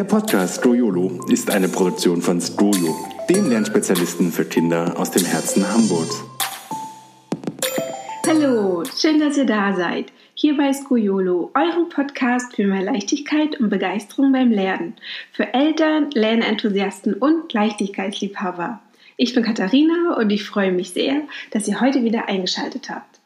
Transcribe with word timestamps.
Der 0.00 0.06
Podcast 0.06 0.60
Stroyolo 0.60 1.20
ist 1.28 1.50
eine 1.50 1.68
Produktion 1.68 2.22
von 2.22 2.40
Stroyo, 2.40 2.96
dem 3.28 3.50
Lernspezialisten 3.50 4.32
für 4.32 4.46
Kinder 4.46 4.98
aus 4.98 5.10
dem 5.10 5.26
Herzen 5.26 5.70
Hamburgs. 5.70 6.24
Hallo, 8.26 8.82
schön, 8.98 9.20
dass 9.20 9.36
ihr 9.36 9.44
da 9.44 9.76
seid. 9.76 10.06
Hier 10.32 10.56
bei 10.56 10.72
Skojolo, 10.72 11.50
eurem 11.52 11.90
Podcast 11.90 12.56
für 12.56 12.66
mehr 12.66 12.80
Leichtigkeit 12.80 13.60
und 13.60 13.68
Begeisterung 13.68 14.32
beim 14.32 14.50
Lernen. 14.50 14.94
Für 15.32 15.52
Eltern, 15.52 16.10
Lernenthusiasten 16.12 17.12
und 17.12 17.52
Leichtigkeitsliebhaber. 17.52 18.80
Ich 19.18 19.34
bin 19.34 19.44
Katharina 19.44 20.16
und 20.16 20.30
ich 20.30 20.44
freue 20.44 20.72
mich 20.72 20.92
sehr, 20.92 21.20
dass 21.50 21.68
ihr 21.68 21.82
heute 21.82 22.04
wieder 22.04 22.26
eingeschaltet 22.26 22.88
habt. 22.88 23.20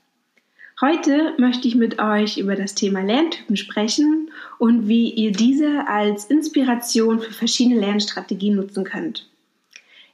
Heute 0.80 1.34
möchte 1.38 1.68
ich 1.68 1.76
mit 1.76 2.00
euch 2.00 2.36
über 2.36 2.56
das 2.56 2.74
Thema 2.74 3.00
Lerntypen 3.00 3.56
sprechen 3.56 4.28
und 4.58 4.88
wie 4.88 5.10
ihr 5.10 5.32
diese 5.32 5.86
als 5.88 6.26
Inspiration 6.26 7.20
für 7.20 7.32
verschiedene 7.32 7.80
Lernstrategien 7.80 8.56
nutzen 8.56 8.84
könnt. 8.84 9.28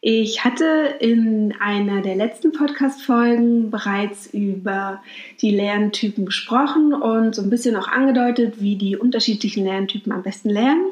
Ich 0.03 0.45
hatte 0.45 0.95
in 1.01 1.55
einer 1.61 2.01
der 2.01 2.15
letzten 2.15 2.53
Podcast-Folgen 2.53 3.71
bereits 3.71 4.33
über 4.33 5.03
die 5.43 5.51
Lerntypen 5.51 6.25
gesprochen 6.25 6.95
und 6.95 7.35
so 7.35 7.43
ein 7.43 7.51
bisschen 7.51 7.77
auch 7.77 7.87
angedeutet, 7.87 8.63
wie 8.63 8.77
die 8.77 8.97
unterschiedlichen 8.97 9.65
Lerntypen 9.65 10.11
am 10.11 10.23
besten 10.23 10.49
lernen. 10.49 10.87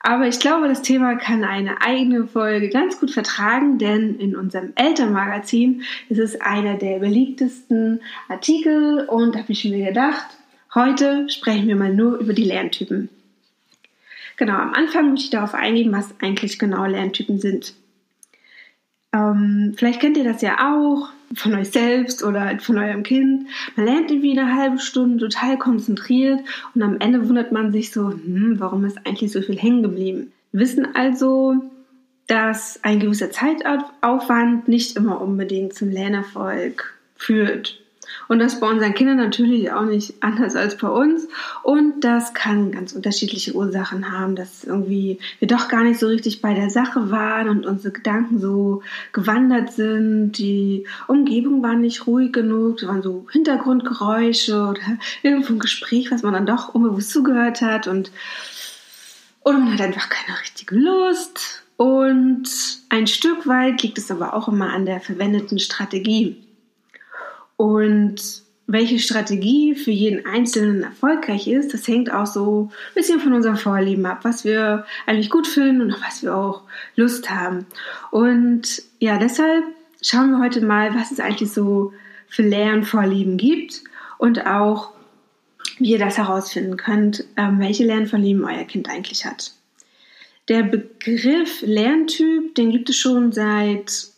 Aber 0.00 0.26
ich 0.26 0.40
glaube, 0.40 0.66
das 0.66 0.80
Thema 0.80 1.14
kann 1.14 1.44
eine 1.44 1.82
eigene 1.82 2.26
Folge 2.26 2.70
ganz 2.70 2.98
gut 2.98 3.10
vertragen, 3.10 3.78
denn 3.78 4.18
in 4.18 4.34
unserem 4.34 4.72
Elternmagazin 4.76 5.82
ist 6.08 6.18
es 6.18 6.40
einer 6.40 6.76
der 6.76 7.00
beliebtesten 7.00 8.00
Artikel 8.28 9.06
und 9.06 9.34
da 9.34 9.40
habe 9.40 9.52
ich 9.52 9.64
mir 9.64 9.86
gedacht, 9.86 10.26
heute 10.74 11.28
sprechen 11.30 11.68
wir 11.68 11.76
mal 11.76 11.94
nur 11.94 12.18
über 12.18 12.32
die 12.32 12.44
Lerntypen. 12.44 13.08
Genau, 14.36 14.54
am 14.54 14.74
Anfang 14.74 15.10
möchte 15.10 15.24
ich 15.24 15.30
darauf 15.30 15.54
eingehen, 15.54 15.92
was 15.92 16.14
eigentlich 16.20 16.58
genau 16.58 16.84
Lerntypen 16.86 17.38
sind. 17.38 17.74
Ähm, 19.12 19.74
vielleicht 19.76 20.00
kennt 20.00 20.16
ihr 20.16 20.24
das 20.24 20.40
ja 20.40 20.74
auch 20.74 21.10
von 21.34 21.54
euch 21.54 21.70
selbst 21.70 22.22
oder 22.22 22.58
von 22.58 22.78
eurem 22.78 23.02
Kind. 23.02 23.46
Man 23.76 23.86
lernt 23.86 24.10
irgendwie 24.10 24.38
eine 24.38 24.54
halbe 24.54 24.78
Stunde 24.78 25.28
total 25.28 25.58
konzentriert 25.58 26.40
und 26.74 26.82
am 26.82 26.98
Ende 26.98 27.28
wundert 27.28 27.52
man 27.52 27.72
sich 27.72 27.90
so, 27.90 28.10
hm, 28.10 28.56
warum 28.58 28.84
ist 28.84 29.06
eigentlich 29.06 29.32
so 29.32 29.42
viel 29.42 29.58
hängen 29.58 29.82
geblieben? 29.82 30.32
Wir 30.52 30.60
wissen 30.60 30.94
also, 30.94 31.56
dass 32.26 32.82
ein 32.82 33.00
gewisser 33.00 33.30
Zeitaufwand 33.30 34.68
nicht 34.68 34.96
immer 34.96 35.20
unbedingt 35.20 35.74
zum 35.74 35.90
Lernerfolg 35.90 36.98
führt. 37.16 37.81
Und 38.28 38.38
das 38.38 38.60
bei 38.60 38.68
unseren 38.68 38.94
Kindern 38.94 39.16
natürlich 39.16 39.72
auch 39.72 39.84
nicht 39.84 40.14
anders 40.20 40.56
als 40.56 40.76
bei 40.76 40.88
uns. 40.88 41.28
Und 41.62 42.02
das 42.02 42.34
kann 42.34 42.72
ganz 42.72 42.92
unterschiedliche 42.92 43.54
Ursachen 43.54 44.10
haben, 44.10 44.36
dass 44.36 44.64
irgendwie 44.64 45.18
wir 45.38 45.48
doch 45.48 45.68
gar 45.68 45.84
nicht 45.84 46.00
so 46.00 46.06
richtig 46.06 46.40
bei 46.40 46.54
der 46.54 46.70
Sache 46.70 47.10
waren 47.10 47.48
und 47.48 47.66
unsere 47.66 47.92
Gedanken 47.92 48.40
so 48.40 48.82
gewandert 49.12 49.72
sind. 49.72 50.32
Die 50.32 50.86
Umgebung 51.08 51.62
war 51.62 51.74
nicht 51.74 52.06
ruhig 52.06 52.32
genug, 52.32 52.80
es 52.82 52.88
waren 52.88 53.02
so 53.02 53.26
Hintergrundgeräusche 53.30 54.62
oder 54.62 54.98
irgendwo 55.22 55.54
ein 55.54 55.58
Gespräch, 55.58 56.10
was 56.10 56.22
man 56.22 56.34
dann 56.34 56.46
doch 56.46 56.74
unbewusst 56.74 57.10
zugehört 57.10 57.60
hat 57.62 57.86
und 57.86 58.10
oder 59.44 59.58
man 59.58 59.72
hat 59.74 59.80
einfach 59.80 60.08
keine 60.08 60.38
richtige 60.40 60.76
Lust. 60.76 61.62
Und 61.76 62.48
ein 62.90 63.06
Stück 63.06 63.46
weit 63.46 63.82
liegt 63.82 63.98
es 63.98 64.10
aber 64.10 64.34
auch 64.34 64.48
immer 64.48 64.72
an 64.72 64.86
der 64.86 65.00
verwendeten 65.00 65.58
Strategie. 65.58 66.41
Und 67.62 68.42
welche 68.66 68.98
Strategie 68.98 69.76
für 69.76 69.92
jeden 69.92 70.26
Einzelnen 70.26 70.82
erfolgreich 70.82 71.46
ist, 71.46 71.72
das 71.72 71.86
hängt 71.86 72.12
auch 72.12 72.26
so 72.26 72.70
ein 72.72 72.94
bisschen 72.96 73.20
von 73.20 73.34
unserem 73.34 73.56
Vorlieben 73.56 74.04
ab, 74.04 74.24
was 74.24 74.44
wir 74.44 74.84
eigentlich 75.06 75.30
gut 75.30 75.46
finden 75.46 75.80
und 75.80 75.96
was 76.04 76.24
wir 76.24 76.34
auch 76.34 76.62
Lust 76.96 77.30
haben. 77.30 77.66
Und 78.10 78.82
ja, 78.98 79.16
deshalb 79.16 79.62
schauen 80.02 80.32
wir 80.32 80.40
heute 80.40 80.60
mal, 80.60 80.92
was 80.96 81.12
es 81.12 81.20
eigentlich 81.20 81.52
so 81.52 81.92
für 82.26 82.42
Lernvorlieben 82.42 83.36
gibt 83.36 83.84
und 84.18 84.44
auch, 84.44 84.90
wie 85.78 85.92
ihr 85.92 86.00
das 86.00 86.18
herausfinden 86.18 86.76
könnt, 86.76 87.24
ähm, 87.36 87.60
welche 87.60 87.84
Lernvorlieben 87.84 88.42
euer 88.42 88.64
Kind 88.64 88.88
eigentlich 88.88 89.24
hat. 89.24 89.52
Der 90.48 90.64
Begriff 90.64 91.62
Lerntyp, 91.62 92.56
den 92.56 92.72
gibt 92.72 92.90
es 92.90 92.96
schon 92.96 93.30
seit 93.30 94.08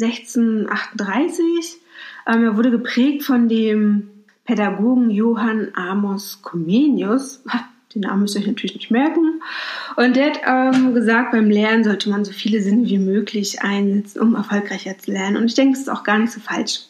1638 0.00 1.81
ähm, 2.26 2.44
er 2.44 2.56
wurde 2.56 2.70
geprägt 2.70 3.24
von 3.24 3.48
dem 3.48 4.08
Pädagogen 4.44 5.10
Johann 5.10 5.68
Amos 5.74 6.40
Comenius. 6.42 7.42
Den 7.94 8.02
Namen 8.02 8.22
müsst 8.22 8.34
ihr 8.34 8.40
euch 8.40 8.46
natürlich 8.46 8.74
nicht 8.74 8.90
merken. 8.90 9.42
Und 9.96 10.16
der 10.16 10.32
hat 10.32 10.40
ähm, 10.74 10.94
gesagt, 10.94 11.32
beim 11.32 11.50
Lernen 11.50 11.84
sollte 11.84 12.08
man 12.08 12.24
so 12.24 12.32
viele 12.32 12.62
Sinne 12.62 12.86
wie 12.86 12.98
möglich 12.98 13.60
einsetzen, 13.62 14.20
um 14.20 14.34
erfolgreicher 14.34 14.96
zu 14.98 15.12
lernen. 15.12 15.36
Und 15.36 15.44
ich 15.44 15.54
denke, 15.54 15.72
das 15.72 15.82
ist 15.82 15.90
auch 15.90 16.02
gar 16.02 16.18
nicht 16.18 16.32
so 16.32 16.40
falsch. 16.40 16.80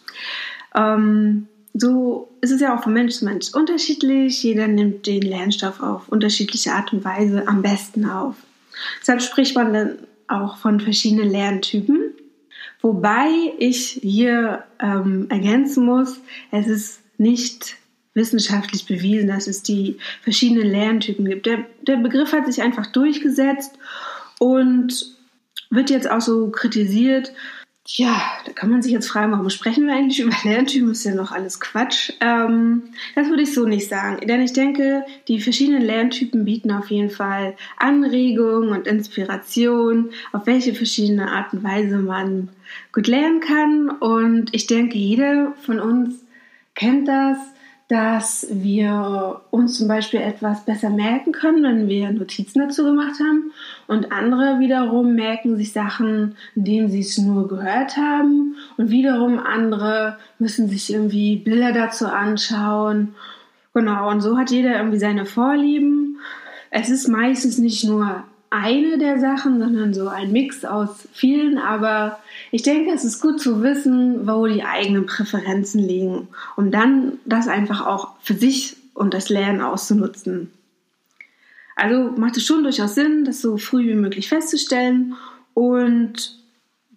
Ähm, 0.75 1.49
so 1.75 2.29
ist 2.41 2.51
es 2.51 2.61
ja 2.61 2.77
auch 2.77 2.83
von 2.83 2.93
Mensch 2.93 3.15
zu 3.15 3.25
Mensch 3.25 3.53
unterschiedlich. 3.55 4.43
Jeder 4.43 4.69
nimmt 4.69 5.07
den 5.07 5.23
Lernstoff 5.23 5.83
auf 5.83 6.09
unterschiedliche 6.09 6.73
Art 6.73 6.93
und 6.93 7.05
Weise 7.05 7.49
am 7.49 7.63
besten 7.63 8.05
auf. 8.05 8.37
Deshalb 9.01 9.23
spricht 9.23 9.57
man 9.57 9.73
dann 9.73 9.99
auch 10.29 10.57
von 10.59 10.81
verschiedenen 10.81 11.31
Lerntypen. 11.31 12.13
Wobei 12.83 13.31
ich 13.59 14.01
hier 14.03 14.65
ähm, 14.81 15.27
ergänzen 15.31 15.87
muss, 15.87 16.21
es 16.51 16.67
ist 16.67 17.01
nicht 17.17 17.77
wissenschaftlich 18.15 18.87
bewiesen, 18.87 19.29
dass 19.29 19.47
es 19.47 19.63
die 19.63 19.97
verschiedenen 20.23 20.69
Lerntypen 20.69 21.25
gibt. 21.25 21.47
Der, 21.47 21.65
der 21.87 21.97
Begriff 21.97 22.33
hat 22.33 22.47
sich 22.47 22.61
einfach 22.61 22.87
durchgesetzt 22.89 23.79
und 24.39 25.17
wird 25.71 25.91
jetzt 25.91 26.11
auch 26.11 26.21
so 26.21 26.51
kritisiert, 26.51 27.33
ja, 27.87 28.23
da 28.47 28.53
kann 28.53 28.71
man 28.71 28.81
sich 28.81 28.93
jetzt 28.93 29.09
fragen, 29.09 29.33
warum 29.33 29.51
sprechen 29.51 29.87
wir 29.87 29.95
eigentlich 29.95 30.21
über 30.21 30.35
Lerntypen? 30.45 30.93
Ist 30.93 31.05
ja 31.05 31.15
noch 31.15 31.33
alles 31.33 31.59
Quatsch. 31.59 32.13
Ähm, 32.21 32.85
das 33.17 33.29
würde 33.29 33.43
ich 33.43 33.53
so 33.53 33.67
nicht 33.67 33.89
sagen, 33.89 34.25
denn 34.27 34.41
ich 34.41 34.53
denke, 34.53 35.05
die 35.27 35.41
verschiedenen 35.41 35.83
Lerntypen 35.83 36.45
bieten 36.45 36.71
auf 36.71 36.91
jeden 36.91 37.11
Fall 37.11 37.57
Anregungen 37.77 38.71
und 38.71 38.87
Inspiration, 38.87 40.11
auf 40.33 40.47
welche 40.47 40.75
verschiedene 40.75 41.33
Art 41.33 41.53
und 41.53 41.65
Weise 41.65 41.99
man 41.99 42.51
gut 42.93 43.09
lernen 43.09 43.41
kann. 43.41 43.91
Und 43.91 44.55
ich 44.55 44.69
denke, 44.69 44.97
jeder 44.97 45.53
von 45.63 45.81
uns 45.81 46.15
kennt 46.75 47.09
das, 47.09 47.39
dass 47.93 48.47
wir 48.51 49.43
uns 49.51 49.77
zum 49.77 49.87
Beispiel 49.87 50.21
etwas 50.21 50.65
besser 50.65 50.89
merken 50.89 51.33
können, 51.33 51.63
wenn 51.63 51.89
wir 51.89 52.11
Notizen 52.11 52.61
dazu 52.61 52.85
gemacht 52.85 53.21
haben. 53.21 53.53
Und 53.87 54.13
andere 54.13 54.61
wiederum 54.61 55.15
merken 55.15 55.59
sich 55.59 55.75
Sachen, 55.75 56.35
indem 56.55 56.89
sie 56.89 57.01
es 57.01 57.19
nur 57.19 57.49
gehört 57.49 57.99
haben. 57.99 58.57
Und 58.79 58.89
wiederum 58.89 59.39
andere 59.39 60.17
müssen 60.39 60.71
sich 60.71 60.91
irgendwie 60.91 61.37
Bilder 61.37 61.73
dazu 61.73 62.07
anschauen. 62.07 63.15
Genau, 63.75 64.09
und 64.11 64.23
so 64.23 64.39
hat 64.39 64.51
jeder 64.51 64.79
irgendwie 64.79 64.99
seine 64.99 65.27
Vorlieben. 65.27 66.17
Es 66.71 66.89
ist 66.89 67.09
meistens 67.09 67.59
nicht 67.59 67.85
nur 67.85 68.25
eine 68.53 68.99
der 68.99 69.19
Sachen, 69.19 69.59
sondern 69.59 69.95
so 69.95 70.09
ein 70.09 70.31
Mix 70.31 70.65
aus 70.65 71.09
vielen. 71.13 71.57
Aber 71.57 72.19
ich 72.51 72.63
denke, 72.63 72.93
es 72.93 73.03
ist 73.03 73.21
gut 73.21 73.41
zu 73.41 73.63
wissen, 73.63 74.29
wo 74.29 74.47
die 74.47 74.63
eigenen 74.63 75.07
Präferenzen 75.07 75.81
liegen, 75.81 76.29
um 76.57 76.71
dann 76.71 77.15
das 77.25 77.49
einfach 77.49 77.87
auch 77.87 78.13
für 78.21 78.35
sich 78.35 78.77
und 78.95 79.15
das 79.15 79.31
Lernen 79.31 79.63
auszunutzen. 79.63 80.53
Also 81.77 82.13
macht 82.17 82.37
es 82.37 82.45
schon 82.45 82.63
durchaus 82.63 82.95
Sinn, 82.95 83.25
das 83.25 83.41
so 83.41 83.57
früh 83.57 83.89
wie 83.89 83.95
möglich 83.95 84.29
festzustellen 84.29 85.15
und 85.55 86.39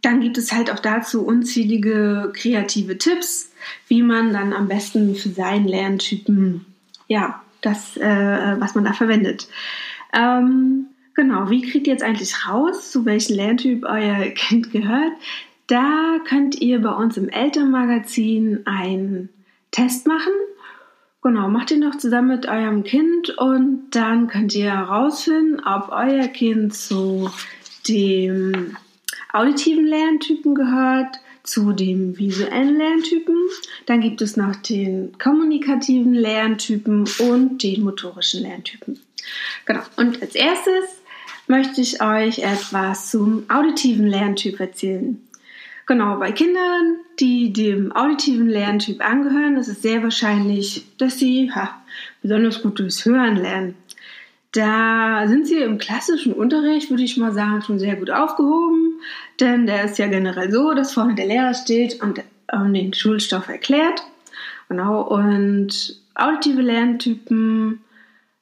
dann 0.01 0.19
gibt 0.19 0.37
es 0.37 0.51
halt 0.51 0.69
auch 0.69 0.79
dazu 0.79 1.25
unzählige 1.25 2.31
kreative 2.35 2.97
Tipps, 2.97 3.51
wie 3.87 4.03
man 4.03 4.33
dann 4.33 4.51
am 4.53 4.67
besten 4.67 5.15
für 5.15 5.29
seinen 5.29 5.67
Lerntypen, 5.67 6.65
ja, 7.07 7.41
das, 7.61 7.97
äh, 7.97 8.55
was 8.59 8.75
man 8.75 8.83
da 8.83 8.93
verwendet. 8.93 9.47
Ähm, 10.13 10.87
Genau, 11.15 11.49
wie 11.49 11.61
kriegt 11.61 11.87
ihr 11.87 11.93
jetzt 11.93 12.03
eigentlich 12.03 12.47
raus, 12.47 12.91
zu 12.91 13.05
welchem 13.05 13.35
Lerntyp 13.35 13.85
euer 13.85 14.25
Kind 14.35 14.71
gehört? 14.71 15.13
Da 15.67 16.19
könnt 16.27 16.61
ihr 16.61 16.81
bei 16.81 16.91
uns 16.91 17.17
im 17.17 17.29
Elternmagazin 17.29 18.61
einen 18.65 19.29
Test 19.71 20.05
machen. 20.07 20.33
Genau, 21.23 21.47
macht 21.47 21.71
ihn 21.71 21.81
doch 21.81 21.97
zusammen 21.97 22.27
mit 22.27 22.47
eurem 22.47 22.83
Kind 22.83 23.35
und 23.37 23.87
dann 23.91 24.27
könnt 24.27 24.53
ihr 24.53 24.71
herausfinden, 24.71 25.59
ob 25.65 25.89
euer 25.89 26.27
Kind 26.27 26.75
zu 26.75 27.31
dem 27.87 28.77
auditiven 29.33 29.87
Lerntypen 29.87 30.53
gehört, 30.53 31.17
zu 31.43 31.71
dem 31.71 32.17
visuellen 32.17 32.77
Lerntypen. 32.77 33.35
Dann 33.85 34.01
gibt 34.01 34.21
es 34.21 34.37
noch 34.37 34.55
den 34.57 35.17
kommunikativen 35.17 36.13
Lerntypen 36.13 37.05
und 37.19 37.63
den 37.63 37.83
motorischen 37.83 38.43
Lerntypen. 38.43 38.99
Genau. 39.65 39.81
Und 39.97 40.21
als 40.21 40.35
erstes 40.35 41.01
möchte 41.47 41.81
ich 41.81 42.01
euch 42.01 42.39
etwas 42.39 43.11
zum 43.11 43.43
auditiven 43.49 44.07
Lerntyp 44.07 44.59
erzählen. 44.59 45.21
Genau, 45.87 46.17
bei 46.17 46.31
Kindern, 46.31 46.97
die 47.19 47.53
dem 47.53 47.91
auditiven 47.91 48.47
Lerntyp 48.47 49.07
angehören, 49.07 49.57
ist 49.57 49.67
es 49.67 49.83
sehr 49.83 50.01
wahrscheinlich, 50.01 50.85
dass 50.97 51.19
sie 51.19 51.51
ha, 51.53 51.79
besonders 52.23 52.63
gut 52.63 52.79
durchs 52.79 53.05
Hören 53.05 53.35
lernen. 53.35 53.75
Da 54.51 55.27
sind 55.27 55.45
sie 55.45 55.59
im 55.59 55.77
klassischen 55.77 56.33
Unterricht, 56.33 56.89
würde 56.89 57.03
ich 57.03 57.17
mal 57.17 57.33
sagen, 57.33 57.61
schon 57.61 57.77
sehr 57.77 57.97
gut 57.97 58.09
aufgehoben, 58.09 58.99
denn 59.39 59.67
der 59.67 59.83
ist 59.83 59.99
ja 59.99 60.07
generell 60.07 60.51
so, 60.51 60.73
dass 60.73 60.93
vorne 60.93 61.13
der 61.13 61.27
Lehrer 61.27 61.53
steht 61.53 62.01
und 62.01 62.21
den 62.51 62.93
Schulstoff 62.93 63.49
erklärt. 63.49 64.01
Genau, 64.69 65.01
und 65.01 65.99
auditive 66.15 66.61
Lerntypen 66.61 67.81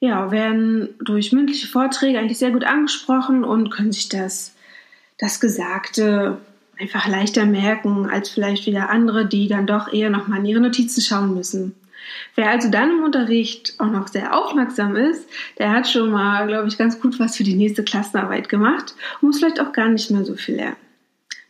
ja, 0.03 0.31
werden 0.31 0.89
durch 1.00 1.31
mündliche 1.31 1.65
Vorträge 1.65 2.19
eigentlich 2.19 2.38
sehr 2.38 2.51
gut 2.51 2.65
angesprochen 2.65 3.45
und 3.45 3.69
können 3.69 3.94
sich 3.94 4.09
das, 4.09 4.53
das 5.17 5.39
Gesagte 5.39 6.39
einfach 6.77 7.07
leichter 7.07 7.45
merken 7.45 8.09
als 8.09 8.27
vielleicht 8.27 8.65
wieder 8.65 8.89
andere, 8.89 9.25
die 9.25 9.47
dann 9.47 9.65
doch 9.65 9.94
eher 9.94 10.09
nochmal 10.09 10.39
in 10.39 10.45
ihre 10.45 10.59
Notizen 10.59 11.00
schauen 11.00 11.33
müssen. 11.33 11.73
Wer 12.35 12.50
also 12.50 12.69
dann 12.69 12.89
im 12.89 13.03
Unterricht 13.03 13.75
auch 13.77 13.89
noch 13.89 14.09
sehr 14.09 14.38
aufmerksam 14.38 14.97
ist, 14.97 15.25
der 15.57 15.71
hat 15.71 15.88
schon 15.88 16.11
mal, 16.11 16.47
glaube 16.47 16.67
ich, 16.67 16.77
ganz 16.77 17.00
gut 17.00 17.17
was 17.17 17.38
für 17.38 17.45
die 17.45 17.55
nächste 17.55 17.85
Klassenarbeit 17.85 18.50
gemacht 18.50 18.95
und 19.21 19.27
muss 19.27 19.39
vielleicht 19.39 19.61
auch 19.61 19.71
gar 19.71 19.88
nicht 19.88 20.11
mehr 20.11 20.25
so 20.25 20.35
viel 20.35 20.55
lernen. 20.55 20.75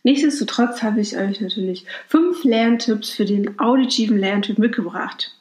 Nichtsdestotrotz 0.04 0.80
habe 0.84 1.00
ich 1.00 1.16
euch 1.16 1.40
natürlich 1.40 1.86
fünf 2.06 2.44
Lerntipps 2.44 3.10
für 3.10 3.24
den 3.24 3.58
auditiven 3.58 4.16
Lerntyp 4.16 4.58
mitgebracht. 4.58 5.34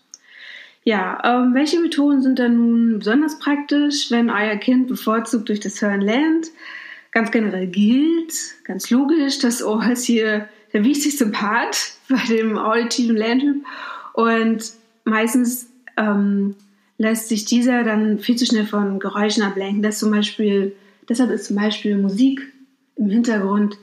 Ja, 0.85 1.21
ähm, 1.23 1.53
welche 1.53 1.79
Methoden 1.79 2.21
sind 2.21 2.39
dann 2.39 2.57
nun 2.57 2.99
besonders 2.99 3.39
praktisch, 3.39 4.11
wenn 4.11 4.29
euer 4.29 4.57
Kind 4.57 4.87
bevorzugt 4.87 5.47
durch 5.47 5.61
das 5.61 5.81
Hören 5.81 6.01
lernt? 6.01 6.47
Ganz 7.11 7.31
generell 7.31 7.67
gilt, 7.67 8.33
ganz 8.65 8.89
logisch, 8.89 9.39
das 9.39 9.63
Ohr 9.63 9.85
ist 9.91 10.03
hier 10.03 10.49
der 10.73 10.83
wichtigste 10.83 11.27
Part 11.27 11.93
bei 12.09 12.21
dem 12.27 12.57
auditiven 12.57 13.15
Lerntyp 13.15 13.63
und 14.13 14.73
meistens 15.05 15.69
ähm, 15.95 16.55
lässt 16.97 17.29
sich 17.29 17.45
dieser 17.45 17.83
dann 17.83 18.19
viel 18.19 18.35
zu 18.35 18.45
schnell 18.45 18.65
von 18.65 18.99
Geräuschen 18.99 19.43
ablenken. 19.43 19.83
Das 19.83 19.99
zum 19.99 20.11
Beispiel, 20.11 20.75
deshalb 21.07 21.31
ist 21.31 21.45
zum 21.45 21.55
Beispiel 21.55 21.97
Musik 21.97 22.41
im 22.95 23.09
Hintergrund 23.09 23.77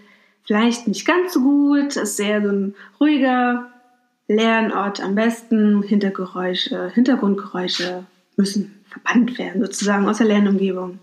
vielleicht 0.44 0.87
nicht 0.88 1.06
ganz 1.06 1.32
so 1.32 1.41
gut. 1.41 1.97
Das 1.97 2.11
ist 2.11 2.17
sehr 2.17 2.43
so 2.43 2.49
ein 2.49 2.75
ruhiger 2.99 3.70
Lernort. 4.30 5.00
Am 5.00 5.16
besten 5.16 5.82
Hintergeräusche, 5.82 6.90
Hintergrundgeräusche 6.90 8.04
müssen 8.36 8.84
verbannt 8.88 9.38
werden, 9.38 9.60
sozusagen 9.60 10.08
aus 10.08 10.18
der 10.18 10.28
Lernumgebung. 10.28 11.00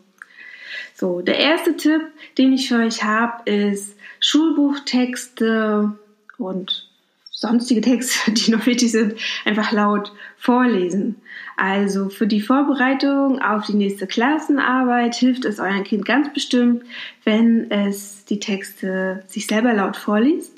So, 0.96 1.22
der 1.22 1.38
erste 1.38 1.76
Tipp, 1.76 2.02
den 2.38 2.54
ich 2.54 2.70
für 2.70 2.78
euch 2.78 3.04
habe, 3.04 3.50
ist 3.50 3.96
Schulbuchtexte 4.22 5.92
und 6.38 6.90
sonstige 7.30 7.82
Texte, 7.82 8.32
die 8.32 8.52
noch 8.52 8.66
wichtig 8.66 8.92
sind, 8.92 9.16
einfach 9.44 9.74
laut 9.74 10.14
vorlesen. 10.38 11.18
Also 11.58 12.10
für 12.10 12.28
die 12.28 12.42
Vorbereitung 12.42 13.42
auf 13.42 13.66
die 13.66 13.76
nächste 13.76 14.08
Klassenarbeit 14.08 15.16
hilft 15.16 15.44
es 15.44 15.60
eurem 15.60 15.84
Kind 15.84 16.06
ganz 16.06 16.32
bestimmt, 16.32 16.84
wenn 17.26 17.70
es 17.72 18.24
die 18.26 18.40
Texte 18.40 19.24
sich 19.28 19.48
selber 19.48 19.74
laut 19.74 19.98
vorliest. 19.98 20.57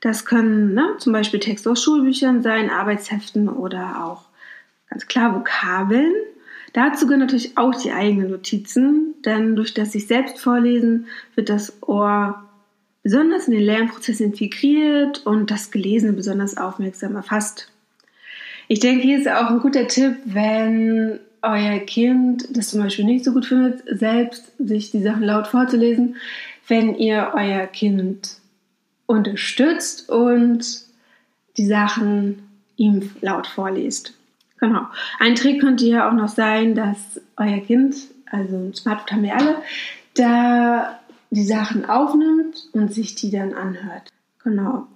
Das 0.00 0.24
können 0.24 0.74
ne, 0.74 0.94
zum 0.98 1.12
Beispiel 1.12 1.40
Texte 1.40 1.70
aus 1.70 1.82
Schulbüchern 1.82 2.42
sein, 2.42 2.70
Arbeitsheften 2.70 3.48
oder 3.48 4.04
auch 4.04 4.22
ganz 4.88 5.06
klar 5.06 5.34
Vokabeln. 5.34 6.12
Dazu 6.72 7.06
gehören 7.06 7.20
natürlich 7.20 7.58
auch 7.58 7.74
die 7.74 7.92
eigenen 7.92 8.30
Notizen, 8.30 9.14
denn 9.24 9.56
durch 9.56 9.74
das 9.74 9.92
sich 9.92 10.06
selbst 10.06 10.38
vorlesen 10.38 11.06
wird 11.34 11.48
das 11.48 11.82
Ohr 11.82 12.44
besonders 13.02 13.48
in 13.48 13.54
den 13.54 13.62
Lernprozess 13.62 14.20
integriert 14.20 15.26
und 15.26 15.50
das 15.50 15.70
Gelesene 15.70 16.12
besonders 16.12 16.56
aufmerksam 16.56 17.16
erfasst. 17.16 17.70
Ich 18.68 18.78
denke, 18.78 19.02
hier 19.02 19.18
ist 19.18 19.28
auch 19.28 19.50
ein 19.50 19.60
guter 19.60 19.88
Tipp, 19.88 20.16
wenn 20.26 21.18
euer 21.42 21.78
Kind 21.80 22.56
das 22.56 22.68
zum 22.68 22.82
Beispiel 22.82 23.04
nicht 23.04 23.24
so 23.24 23.32
gut 23.32 23.46
findet, 23.46 23.82
selbst 23.98 24.52
sich 24.58 24.90
die 24.90 25.02
Sachen 25.02 25.22
laut 25.22 25.48
vorzulesen, 25.48 26.16
wenn 26.68 26.94
ihr 26.94 27.32
euer 27.34 27.66
Kind 27.66 28.39
unterstützt 29.10 30.08
und 30.08 30.84
die 31.56 31.66
Sachen 31.66 32.48
ihm 32.76 33.10
laut 33.20 33.48
vorliest. 33.48 34.14
Genau. 34.60 34.86
Ein 35.18 35.34
Trick 35.34 35.60
könnte 35.60 35.84
ja 35.84 36.08
auch 36.08 36.12
noch 36.14 36.28
sein, 36.28 36.74
dass 36.74 37.20
euer 37.36 37.58
Kind, 37.60 37.96
also 38.30 38.56
ein 38.56 38.74
Smartphone 38.74 39.16
haben 39.16 39.22
wir 39.24 39.36
alle, 39.36 39.62
da 40.14 41.00
die 41.30 41.44
Sachen 41.44 41.88
aufnimmt 41.88 42.68
und 42.72 42.94
sich 42.94 43.16
die 43.16 43.30
dann 43.30 43.52
anhört. 43.52 44.12
Genau. 44.44 44.86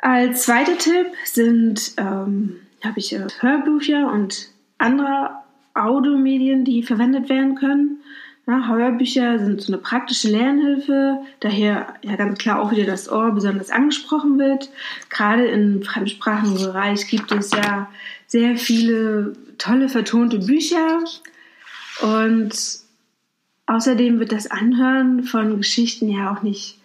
Als 0.00 0.44
zweiter 0.44 0.76
Tipp 0.78 1.12
sind, 1.24 1.92
ähm, 1.98 2.56
habe 2.82 2.98
ich 2.98 3.12
äh, 3.14 3.26
Hörbücher 3.38 4.10
und 4.10 4.48
andere 4.78 5.30
Audiomedien, 5.74 6.64
die 6.64 6.82
verwendet 6.82 7.28
werden 7.28 7.54
können. 7.54 8.02
Ja, 8.50 8.66
Hörbücher 8.66 9.38
sind 9.38 9.62
so 9.62 9.72
eine 9.72 9.80
praktische 9.80 10.28
Lernhilfe, 10.28 11.20
daher 11.38 11.94
ja 12.02 12.16
ganz 12.16 12.36
klar 12.38 12.60
auch 12.60 12.72
wieder 12.72 12.84
das 12.84 13.10
Ohr 13.10 13.30
besonders 13.30 13.70
angesprochen 13.70 14.40
wird. 14.40 14.70
Gerade 15.08 15.46
im 15.46 15.82
fremdsprachigen 15.84 16.56
Bereich 16.56 17.06
gibt 17.06 17.30
es 17.30 17.52
ja 17.52 17.88
sehr 18.26 18.56
viele 18.56 19.34
tolle 19.58 19.88
vertonte 19.88 20.38
Bücher 20.38 20.98
und 22.02 22.80
Außerdem 23.70 24.18
wird 24.18 24.32
das 24.32 24.50
Anhören 24.50 25.22
von 25.22 25.58
Geschichten 25.58 26.08
ja 26.08 26.32
auch 26.32 26.42
nicht 26.42 26.78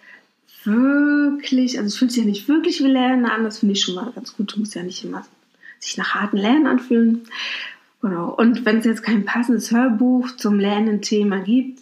wirklich, 0.65 1.79
also 1.79 1.88
es 1.88 1.97
fühlt 1.97 2.11
sich 2.11 2.23
ja 2.23 2.29
nicht 2.29 2.47
wirklich 2.47 2.79
wie 2.83 2.88
Lernen 2.88 3.25
an, 3.25 3.44
das 3.44 3.57
finde 3.57 3.73
ich 3.73 3.81
schon 3.81 3.95
mal 3.95 4.11
ganz 4.11 4.38
gut. 4.38 4.53
Du 4.53 4.59
musst 4.59 4.75
ja 4.75 4.83
nicht 4.83 5.03
immer 5.03 5.25
sich 5.79 5.97
nach 5.97 6.13
harten 6.13 6.38
Lernen 6.38 6.68
anfühlen. 6.68 7.23
Genau. 8.06 8.30
Und 8.30 8.66
wenn 8.66 8.78
es 8.78 8.86
jetzt 8.86 9.02
kein 9.02 9.25
passendes 9.25 9.72
Hörbuch 9.72 10.36
zum 10.36 10.60
Lernen-Thema 10.60 11.40
gibt, 11.40 11.80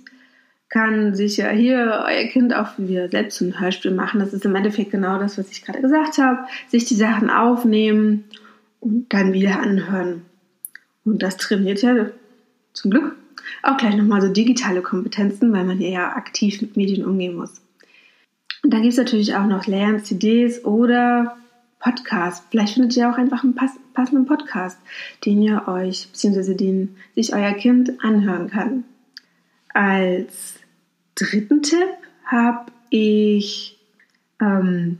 kann 0.70 1.14
sich 1.16 1.36
ja 1.36 1.50
hier 1.50 2.06
euer 2.08 2.30
Kind 2.30 2.56
auch 2.56 2.78
wieder 2.78 3.10
selbst 3.10 3.42
ein 3.42 3.60
Hörspiel 3.60 3.92
machen. 3.92 4.22
Das 4.22 4.31
ist 4.31 4.46
im 4.46 4.56
Endeffekt 4.56 4.92
genau 4.92 5.20
das, 5.20 5.38
was 5.38 5.52
ich 5.52 5.66
gerade 5.66 5.81
gesagt 5.81 6.20
habe. 6.20 6.48
Sich 6.70 6.86
die 6.86 6.96
Sachen 6.96 7.30
aufnehmen 7.30 8.24
und 8.80 9.12
dann 9.12 9.34
wieder 9.34 9.60
anhören. 9.60 10.22
Und 11.04 11.22
das 11.22 11.36
trainiert 11.36 11.81
ja 11.81 12.06
zum 12.72 12.92
Glück 12.92 13.18
auch 13.62 13.75
gleich 13.75 13.98
nochmal 13.98 14.22
so 14.22 14.30
digitale 14.30 14.81
Kompetenzen, 14.81 15.52
weil 15.52 15.66
man 15.66 15.81
ja 15.81 16.16
aktiv 16.16 16.62
mit 16.62 16.78
Medien 16.78 17.06
umgehen 17.06 17.36
muss. 17.36 17.62
Und 18.64 18.74
dann 18.74 18.81
gibt 18.81 18.94
es 18.94 18.98
natürlich 18.98 19.36
auch 19.36 19.46
noch 19.46 19.68
Lern-CDs 19.68 20.64
oder 20.64 21.36
Podcasts. 21.83 22.45
Vielleicht 22.50 22.75
findet 22.75 22.95
ihr 22.95 23.09
auch 23.09 23.18
einfach 23.18 23.44
einen 23.44 23.56
passenden 23.94 24.25
Podcast, 24.25 24.80
den 25.25 25.41
ihr 25.41 25.67
euch, 25.67 26.08
beziehungsweise 26.08 26.55
den 26.55 26.96
sich 27.13 27.34
euer 27.36 27.51
Kind 27.53 28.03
anhören 28.03 28.50
kann. 28.50 28.86
Als 29.74 30.55
dritten 31.15 31.62
Tipp 31.62 31.89
habe 32.25 32.72
ich 32.89 33.77
ähm, 34.39 35.00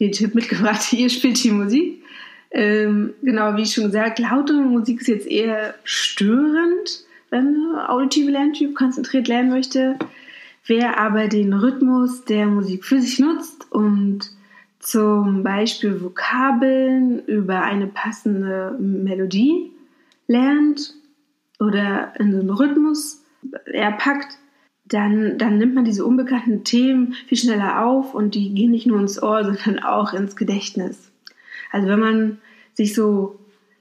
den 0.00 0.12
Tipp 0.12 0.34
mitgebracht, 0.34 0.92
ihr 0.92 1.10
spielt 1.10 1.42
die 1.44 1.52
Musik. 1.52 2.02
Ähm, 2.50 3.14
genau, 3.22 3.56
wie 3.56 3.66
schon 3.66 3.84
gesagt, 3.84 4.18
laute 4.18 4.54
Musik 4.54 5.00
ist 5.00 5.08
jetzt 5.08 5.26
eher 5.26 5.74
störend 5.84 7.04
ähm, 7.30 7.76
auditive 7.86 8.30
Lerntyp 8.30 8.74
konzentriert 8.74 9.28
lernen 9.28 9.50
möchte. 9.50 9.98
Wer 10.66 10.98
aber 10.98 11.28
den 11.28 11.52
Rhythmus 11.52 12.24
der 12.24 12.46
Musik 12.46 12.84
für 12.84 13.00
sich 13.00 13.20
nutzt 13.20 13.70
und 13.70 14.35
zum 14.86 15.42
Beispiel 15.42 16.00
Vokabeln 16.00 17.18
über 17.26 17.62
eine 17.62 17.88
passende 17.88 18.76
Melodie 18.78 19.72
lernt 20.28 20.94
oder 21.58 22.12
in 22.20 22.32
so 22.32 22.38
einen 22.38 22.50
Rhythmus 22.50 23.24
erpackt, 23.64 24.38
dann, 24.84 25.38
dann 25.38 25.58
nimmt 25.58 25.74
man 25.74 25.84
diese 25.84 26.06
unbekannten 26.06 26.62
Themen 26.62 27.14
viel 27.26 27.36
schneller 27.36 27.84
auf 27.84 28.14
und 28.14 28.36
die 28.36 28.54
gehen 28.54 28.70
nicht 28.70 28.86
nur 28.86 29.00
ins 29.00 29.20
Ohr, 29.20 29.42
sondern 29.64 29.82
auch 29.82 30.12
ins 30.12 30.36
Gedächtnis. 30.36 31.10
Also 31.72 31.88
wenn 31.88 31.98
man 32.00 32.38
sich 32.74 32.94
so 32.94 33.40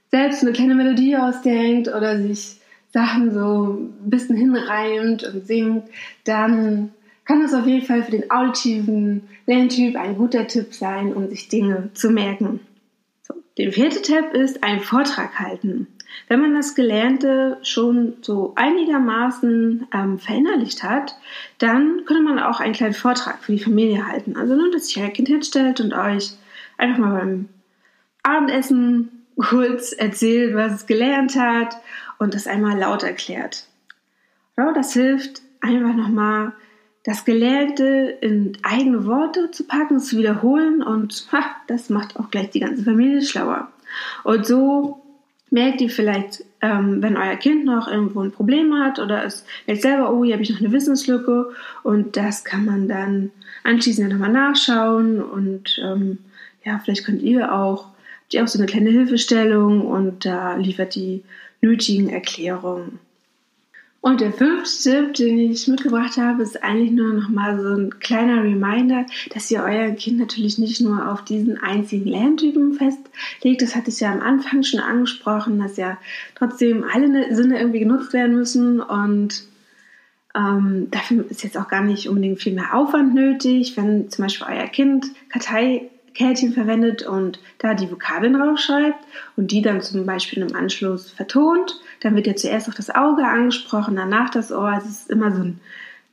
selbst 0.10 0.42
eine 0.42 0.54
kleine 0.54 0.74
Melodie 0.74 1.18
ausdenkt 1.18 1.88
oder 1.88 2.20
sich 2.20 2.62
Sachen 2.92 3.32
so 3.32 3.78
ein 3.80 4.10
bisschen 4.10 4.38
hinreimt 4.38 5.24
und 5.24 5.46
singt, 5.46 5.84
dann 6.24 6.94
kann 7.26 7.42
das 7.42 7.54
auf 7.54 7.66
jeden 7.66 7.86
Fall 7.86 8.04
für 8.04 8.12
den 8.12 8.32
auditiven 8.32 9.28
Lerntyp 9.48 9.96
ein 9.96 10.18
guter 10.18 10.48
Tipp 10.48 10.74
sein, 10.74 11.14
um 11.14 11.28
sich 11.30 11.50
Dinge 11.50 11.90
zu 11.94 12.12
merken. 12.12 12.60
So, 13.24 13.34
der 13.58 13.74
vierte 13.74 14.02
Tipp 14.02 14.34
ist 14.34 14.64
ein 14.64 14.80
Vortrag 14.80 15.40
halten. 15.40 15.88
Wenn 16.28 16.40
man 16.40 16.56
das 16.56 16.76
Gelernte 16.76 17.58
schon 17.62 18.14
so 18.22 18.54
einigermaßen 18.56 19.88
ähm, 19.94 20.20
verinnerlicht 20.20 20.84
hat, 20.84 21.18
dann 21.58 22.04
könnte 22.06 22.24
man 22.24 22.40
auch 22.40 22.60
einen 22.60 22.74
kleinen 22.74 22.94
Vortrag 22.94 23.44
für 23.44 23.52
die 23.52 23.64
Familie 23.64 24.08
halten. 24.08 24.38
Also 24.38 24.56
nur, 24.56 24.72
dass 24.72 24.88
sich 24.88 25.02
euer 25.02 25.10
Kind 25.10 25.28
hinstellt 25.28 25.82
und 25.82 25.94
euch 25.94 26.32
einfach 26.78 27.00
mal 27.00 27.20
beim 27.20 27.50
Abendessen 28.24 29.26
kurz 29.38 29.92
erzählt, 29.92 30.56
was 30.56 30.74
es 30.74 30.86
gelernt 30.88 31.36
hat 31.36 31.76
und 32.18 32.34
das 32.34 32.48
einmal 32.48 32.78
laut 32.78 33.04
erklärt. 33.04 33.68
Ja, 34.58 34.72
das 34.72 34.94
hilft 34.94 35.42
einfach 35.60 35.94
nochmal 35.94 36.54
das 37.06 37.24
Gelernte 37.24 38.18
in 38.22 38.58
eigene 38.64 39.06
Worte 39.06 39.52
zu 39.52 39.64
packen, 39.64 40.00
zu 40.00 40.18
wiederholen 40.18 40.84
und 40.84 41.28
ha, 41.32 41.46
das 41.68 41.90
macht 41.90 42.18
auch 42.18 42.30
gleich 42.30 42.50
die 42.50 42.60
ganze 42.60 42.84
Familie 42.84 43.22
schlauer. 43.22 43.70
Und 44.24 44.46
so 44.46 45.02
merkt 45.52 45.80
ihr 45.82 45.90
vielleicht 45.90 46.44
ähm, 46.66 47.02
wenn 47.02 47.18
euer 47.18 47.36
Kind 47.36 47.66
noch 47.66 47.88
irgendwo 47.88 48.22
ein 48.22 48.32
Problem 48.32 48.74
hat 48.74 49.00
oder 49.00 49.24
es 49.24 49.46
merkt 49.68 49.84
selber, 49.84 50.12
oh, 50.12 50.24
hier 50.24 50.34
habe 50.34 50.44
ich 50.44 50.50
noch 50.50 50.60
eine 50.60 50.72
Wissenslücke 50.72 51.52
und 51.84 52.18
das 52.18 52.44
kann 52.44 52.66
man 52.66 52.88
dann 52.88 53.32
anschließend 53.64 54.10
nochmal 54.12 54.32
nachschauen 54.32 55.22
und 55.22 55.80
ähm, 55.84 56.20
ja, 56.64 56.80
vielleicht 56.84 57.06
könnt 57.06 57.22
ihr 57.22 57.54
auch, 57.54 57.86
habt 58.24 58.34
ihr 58.34 58.44
auch 58.44 58.48
so 58.48 58.58
eine 58.58 58.66
kleine 58.66 58.90
Hilfestellung 58.90 59.86
und 59.86 60.26
da 60.26 60.56
liefert 60.56 60.96
die 60.96 61.24
nötigen 61.62 62.10
Erklärungen. 62.10 63.00
Und 64.06 64.22
der 64.22 64.32
fünfte 64.32 64.84
Tipp, 64.84 65.14
den 65.16 65.40
ich 65.40 65.68
mitgebracht 65.68 66.18
habe, 66.18 66.44
ist 66.44 66.64
eigentlich 66.64 66.92
nur 66.92 67.12
noch 67.12 67.28
mal 67.28 67.60
so 67.60 67.70
ein 67.70 68.00
kleiner 68.00 68.44
Reminder, 68.44 69.08
dass 69.34 69.50
ihr 69.50 69.64
euer 69.64 69.90
Kind 69.94 70.20
natürlich 70.20 70.60
nicht 70.60 70.80
nur 70.80 71.12
auf 71.12 71.24
diesen 71.24 71.58
einzigen 71.58 72.06
Lerntypen 72.06 72.74
festlegt. 72.74 73.64
Das 73.64 73.76
hatte 73.76 73.90
ich 73.90 74.00
ja 74.02 74.14
am 74.14 74.22
Anfang 74.22 74.62
schon 74.62 74.80
angesprochen, 74.80 75.58
dass 75.58 75.78
ja 75.78 75.98
trotzdem 76.36 76.84
alle 76.84 77.34
Sinne 77.34 77.58
irgendwie 77.58 77.80
genutzt 77.80 78.14
werden 78.14 78.36
müssen 78.36 78.80
und 78.80 79.44
ähm, 80.36 80.92
dafür 80.92 81.26
ist 81.32 81.44
jetzt 81.44 81.58
auch 81.58 81.68
gar 81.68 81.82
nicht 81.82 82.08
unbedingt 82.08 82.40
viel 82.40 82.54
mehr 82.54 82.76
Aufwand 82.76 83.16
nötig. 83.16 83.76
Wenn 83.76 84.12
zum 84.12 84.26
Beispiel 84.26 84.46
euer 84.48 84.68
Kind 84.68 85.08
Kartei 85.30 85.90
Kärtchen 86.14 86.54
verwendet 86.54 87.02
und 87.08 87.40
da 87.58 87.74
die 87.74 87.92
Vokabeln 87.92 88.34
draufschreibt 88.34 89.04
und 89.36 89.50
die 89.50 89.64
dann 89.64 89.82
zum 89.82 90.06
Beispiel 90.06 90.44
im 90.44 90.56
Anschluss 90.56 91.10
vertont. 91.10 91.82
Dann 92.02 92.16
wird 92.16 92.28
ja 92.28 92.36
zuerst 92.36 92.70
auch 92.70 92.74
das 92.74 92.94
Auge 92.94 93.26
angesprochen, 93.26 93.96
danach 93.96 94.30
das 94.30 94.52
Ohr. 94.52 94.70
Also 94.70 94.88
es 94.88 95.02
ist 95.02 95.10
immer 95.10 95.36
so 95.36 95.44
ein 95.44 95.60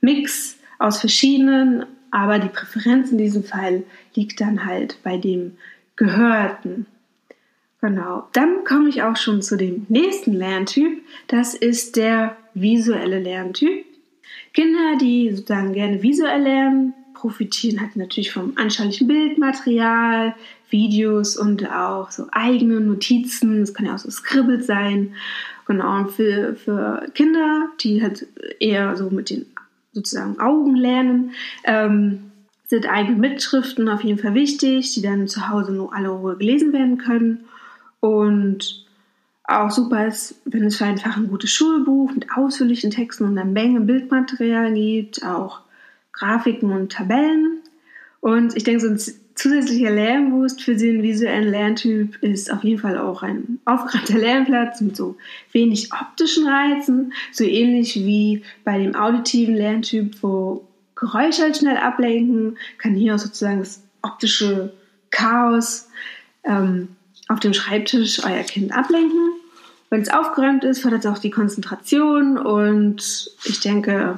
Mix 0.01 0.57
aus 0.79 1.01
verschiedenen, 1.01 1.87
aber 2.11 2.39
die 2.39 2.49
Präferenz 2.49 3.11
in 3.11 3.19
diesem 3.19 3.45
Fall 3.45 3.85
liegt 4.15 4.41
dann 4.41 4.65
halt 4.67 4.99
bei 5.03 5.17
dem 5.17 5.57
Gehörten. 5.97 6.87
Genau. 7.81 8.29
Dann 8.33 8.65
komme 8.65 8.89
ich 8.89 9.03
auch 9.03 9.17
schon 9.17 9.43
zu 9.43 9.57
dem 9.57 9.87
nächsten 9.89 10.33
Lerntyp. 10.33 11.03
Das 11.27 11.55
ist 11.55 11.97
der 11.97 12.37
visuelle 12.55 13.19
Lerntyp. 13.19 13.85
Kinder, 14.55 14.97
die 15.01 15.31
sozusagen 15.31 15.73
gerne 15.73 16.03
visuell 16.03 16.43
lernen, 16.43 16.95
profitieren 17.15 17.81
halt 17.81 17.97
natürlich 17.97 18.33
vom 18.33 18.53
anschaulichen 18.57 19.09
Bildmaterial, 19.09 20.35
Videos 20.73 21.37
und 21.37 21.71
auch 21.71 22.11
so 22.11 22.27
eigene 22.33 22.81
Notizen. 22.81 23.63
Es 23.63 23.75
kann 23.75 23.87
ja 23.87 23.95
auch 23.95 23.99
so 23.99 24.11
Scribbles 24.11 24.67
sein. 24.67 25.15
Genau, 25.67 25.99
und 25.99 26.11
für, 26.11 26.57
für 26.57 27.07
Kinder, 27.15 27.69
die 27.81 28.03
halt 28.03 28.27
eher 28.59 28.97
so 28.97 29.11
mit 29.11 29.31
den 29.31 29.47
sozusagen 29.93 30.41
Augen 30.41 30.75
lernen, 30.75 31.33
ähm, 31.65 32.33
sind 32.67 32.91
eigene 32.91 33.19
Mitschriften 33.19 33.89
auf 33.89 34.03
jeden 34.03 34.19
Fall 34.19 34.35
wichtig, 34.35 34.95
die 34.95 35.03
dann 35.03 35.29
zu 35.29 35.49
Hause 35.49 35.73
nur 35.73 35.95
alle 35.95 36.09
Ruhe 36.09 36.37
gelesen 36.37 36.73
werden 36.73 36.99
können. 36.99 37.45
Und 38.01 38.87
auch 39.45 39.71
super 39.71 40.07
ist, 40.07 40.41
wenn 40.47 40.65
es 40.65 40.77
für 40.77 40.87
einfach 40.87 41.17
ein 41.17 41.29
gutes 41.29 41.51
Schulbuch 41.53 42.11
mit 42.13 42.27
ausführlichen 42.35 42.91
Texten 42.91 43.25
und 43.25 43.37
einer 43.37 43.49
Menge 43.49 43.81
Bildmaterial 43.81 44.73
gibt, 44.73 45.25
auch 45.25 45.61
Grafiken 46.13 46.73
und 46.73 46.93
Tabellen. 46.93 47.61
Und 48.21 48.57
ich 48.57 48.65
denke, 48.65 48.81
so 48.81 48.89
ein 48.89 48.99
zusätzlicher 49.35 49.91
Lernboost 49.91 50.63
für 50.63 50.77
den 50.77 51.03
visuellen 51.03 51.49
Lerntyp 51.51 52.17
ist 52.23 52.53
auf 52.53 52.65
jeden 52.65 52.81
Fall 52.81 52.99
auch 52.99 53.23
ein 53.23 53.59
aufgeräumter 53.65 54.19
Lernplatz 54.19 54.81
mit 54.81 54.97
so 54.97 55.17
wenig 55.53 55.91
optischen 55.93 56.47
Reizen, 56.47 57.13
so 57.33 57.45
ähnlich 57.45 57.97
wie 57.97 58.43
bei 58.65 58.79
dem 58.79 58.95
auditiven 58.95 59.55
Lerntyp, 59.55 60.23
wo 60.23 60.67
Geräusche 60.95 61.43
halt 61.43 61.57
schnell 61.57 61.77
ablenken, 61.77 62.59
kann 62.79 62.95
hier 62.95 63.15
auch 63.15 63.19
sozusagen 63.19 63.59
das 63.59 63.83
optische 64.03 64.73
Chaos 65.11 65.89
ähm, 66.45 66.89
auf 67.29 67.41
dem 67.41 67.55
Schreibtisch 67.55 68.25
euer 68.25 68.43
Kind 68.45 68.73
ablenken. 68.73 69.33
Wenn 69.91 70.03
es 70.03 70.09
aufgeräumt 70.09 70.65
ist, 70.65 70.81
fördert 70.81 71.05
es 71.05 71.11
auch 71.11 71.19
die 71.19 71.31
Konzentration 71.31 72.39
und 72.39 73.31
ich 73.45 73.61
denke, 73.61 74.17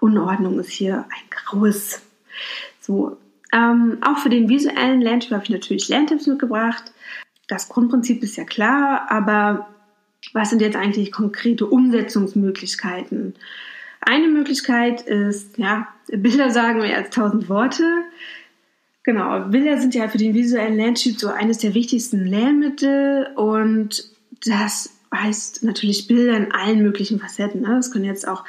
Unordnung 0.00 0.58
ist 0.58 0.70
hier 0.70 1.04
ein 1.10 1.30
graues. 1.30 2.00
So, 2.80 3.16
ähm, 3.54 3.98
auch 4.02 4.18
für 4.18 4.30
den 4.30 4.48
visuellen 4.48 5.00
Lerntyp 5.00 5.30
habe 5.30 5.44
ich 5.44 5.50
natürlich 5.50 5.88
Lerntipps 5.88 6.26
mitgebracht. 6.26 6.92
Das 7.46 7.68
Grundprinzip 7.68 8.22
ist 8.22 8.36
ja 8.36 8.44
klar, 8.44 9.06
aber 9.10 9.68
was 10.32 10.50
sind 10.50 10.60
jetzt 10.60 10.76
eigentlich 10.76 11.12
konkrete 11.12 11.66
Umsetzungsmöglichkeiten? 11.66 13.34
Eine 14.00 14.28
Möglichkeit 14.28 15.02
ist, 15.02 15.56
ja, 15.56 15.88
Bilder 16.08 16.50
sagen 16.50 16.80
mehr 16.80 16.96
als 16.96 17.10
tausend 17.10 17.48
Worte. 17.48 17.84
Genau, 19.04 19.48
Bilder 19.48 19.78
sind 19.78 19.94
ja 19.94 20.08
für 20.08 20.18
den 20.18 20.34
visuellen 20.34 20.76
Lerntyp 20.76 21.18
so 21.18 21.28
eines 21.28 21.58
der 21.58 21.74
wichtigsten 21.74 22.24
Lehrmittel 22.24 23.28
und 23.36 24.10
das 24.44 24.90
heißt 25.14 25.62
natürlich 25.62 26.08
Bilder 26.08 26.36
in 26.36 26.52
allen 26.52 26.82
möglichen 26.82 27.20
Facetten. 27.20 27.60
Ne? 27.60 27.68
Das 27.76 27.92
können 27.92 28.04
jetzt 28.04 28.26
auch 28.26 28.44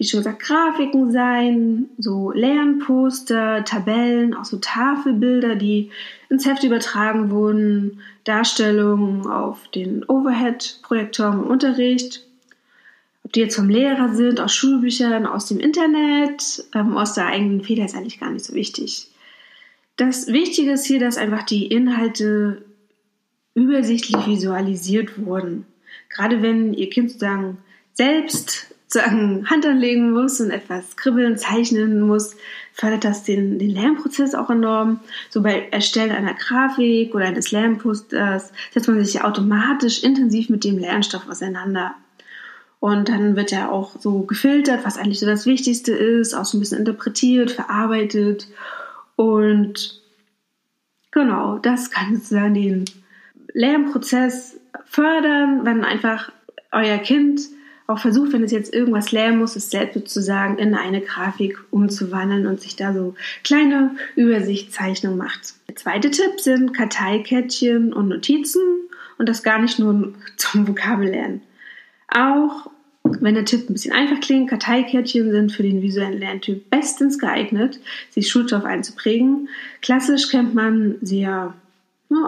wie 0.00 0.06
schon 0.06 0.20
gesagt, 0.20 0.40
Grafiken 0.40 1.12
sein, 1.12 1.90
so 1.98 2.30
Lernposter, 2.30 3.66
Tabellen, 3.66 4.32
auch 4.32 4.46
so 4.46 4.56
Tafelbilder, 4.56 5.56
die 5.56 5.90
ins 6.30 6.46
Heft 6.46 6.64
übertragen 6.64 7.30
wurden, 7.30 8.00
Darstellungen 8.24 9.26
auf 9.26 9.68
den 9.68 10.02
Overhead-Projektoren 10.02 11.42
im 11.42 11.46
Unterricht. 11.48 12.26
Ob 13.24 13.34
die 13.34 13.40
jetzt 13.40 13.56
vom 13.56 13.68
Lehrer 13.68 14.14
sind, 14.14 14.40
aus 14.40 14.54
Schulbüchern, 14.54 15.26
aus 15.26 15.44
dem 15.44 15.60
Internet, 15.60 16.64
ähm, 16.74 16.96
aus 16.96 17.12
der 17.12 17.26
eigenen 17.26 17.62
Feder 17.62 17.84
ist 17.84 17.94
eigentlich 17.94 18.18
gar 18.18 18.30
nicht 18.30 18.46
so 18.46 18.54
wichtig. 18.54 19.08
Das 19.98 20.28
Wichtige 20.28 20.72
ist 20.72 20.86
hier, 20.86 20.98
dass 20.98 21.18
einfach 21.18 21.42
die 21.42 21.66
Inhalte 21.66 22.64
übersichtlich 23.52 24.26
visualisiert 24.26 25.26
wurden. 25.26 25.66
Gerade 26.08 26.40
wenn 26.40 26.72
ihr 26.72 26.88
Kind 26.88 27.10
sozusagen 27.10 27.58
selbst 27.92 28.69
sozusagen 28.90 29.48
Hand 29.48 29.64
anlegen 29.64 30.10
muss 30.10 30.40
und 30.40 30.50
etwas 30.50 30.96
kribbeln, 30.96 31.38
zeichnen 31.38 32.00
muss, 32.00 32.36
fördert 32.72 33.04
das 33.04 33.22
den, 33.22 33.58
den 33.60 33.70
Lernprozess 33.70 34.34
auch 34.34 34.50
enorm. 34.50 34.98
So 35.28 35.42
bei 35.42 35.68
Erstellen 35.70 36.10
einer 36.10 36.34
Grafik 36.34 37.14
oder 37.14 37.26
eines 37.26 37.52
Lernposters 37.52 38.52
setzt 38.72 38.88
man 38.88 39.04
sich 39.04 39.22
automatisch 39.22 40.02
intensiv 40.02 40.48
mit 40.48 40.64
dem 40.64 40.76
Lernstoff 40.76 41.28
auseinander. 41.28 41.94
Und 42.80 43.08
dann 43.08 43.36
wird 43.36 43.52
ja 43.52 43.68
auch 43.68 43.92
so 44.00 44.22
gefiltert, 44.22 44.84
was 44.84 44.96
eigentlich 44.96 45.20
so 45.20 45.26
das 45.26 45.46
Wichtigste 45.46 45.92
ist, 45.92 46.34
auch 46.34 46.44
so 46.44 46.56
ein 46.56 46.60
bisschen 46.60 46.78
interpretiert, 46.78 47.52
verarbeitet. 47.52 48.48
Und 49.14 50.02
genau, 51.12 51.58
das 51.58 51.92
kann 51.92 52.16
sozusagen 52.16 52.54
den 52.54 52.84
Lernprozess 53.52 54.58
fördern, 54.84 55.64
wenn 55.64 55.84
einfach 55.84 56.32
euer 56.72 56.98
Kind 56.98 57.42
auch 57.90 57.98
versucht, 57.98 58.32
wenn 58.32 58.42
es 58.42 58.52
jetzt 58.52 58.72
irgendwas 58.72 59.12
lernen 59.12 59.38
muss, 59.38 59.56
es 59.56 59.70
selbst 59.70 59.94
sozusagen 59.94 60.58
in 60.58 60.74
eine 60.74 61.00
Grafik 61.00 61.58
umzuwandeln 61.70 62.46
und 62.46 62.60
sich 62.60 62.76
da 62.76 62.94
so 62.94 63.14
kleine 63.44 63.96
Übersichtszeichnungen 64.16 65.18
macht. 65.18 65.54
Der 65.68 65.76
zweite 65.76 66.10
Tipp 66.10 66.40
sind 66.40 66.72
Karteikärtchen 66.72 67.92
und 67.92 68.08
Notizen 68.08 68.62
und 69.18 69.28
das 69.28 69.42
gar 69.42 69.60
nicht 69.60 69.78
nur 69.78 70.14
zum 70.36 70.66
Vokabellernen. 70.66 71.42
Auch 72.08 72.70
wenn 73.02 73.34
der 73.34 73.44
Tipp 73.44 73.68
ein 73.68 73.72
bisschen 73.72 73.92
einfach 73.92 74.20
klingt, 74.20 74.50
Karteikärtchen 74.50 75.30
sind 75.30 75.52
für 75.52 75.62
den 75.62 75.82
visuellen 75.82 76.18
Lerntyp 76.18 76.70
bestens 76.70 77.18
geeignet, 77.18 77.80
sich 78.10 78.28
Schulstoff 78.28 78.64
einzuprägen. 78.64 79.48
Klassisch 79.82 80.28
kennt 80.28 80.54
man 80.54 80.96
sie 81.00 81.22
ja 81.22 81.54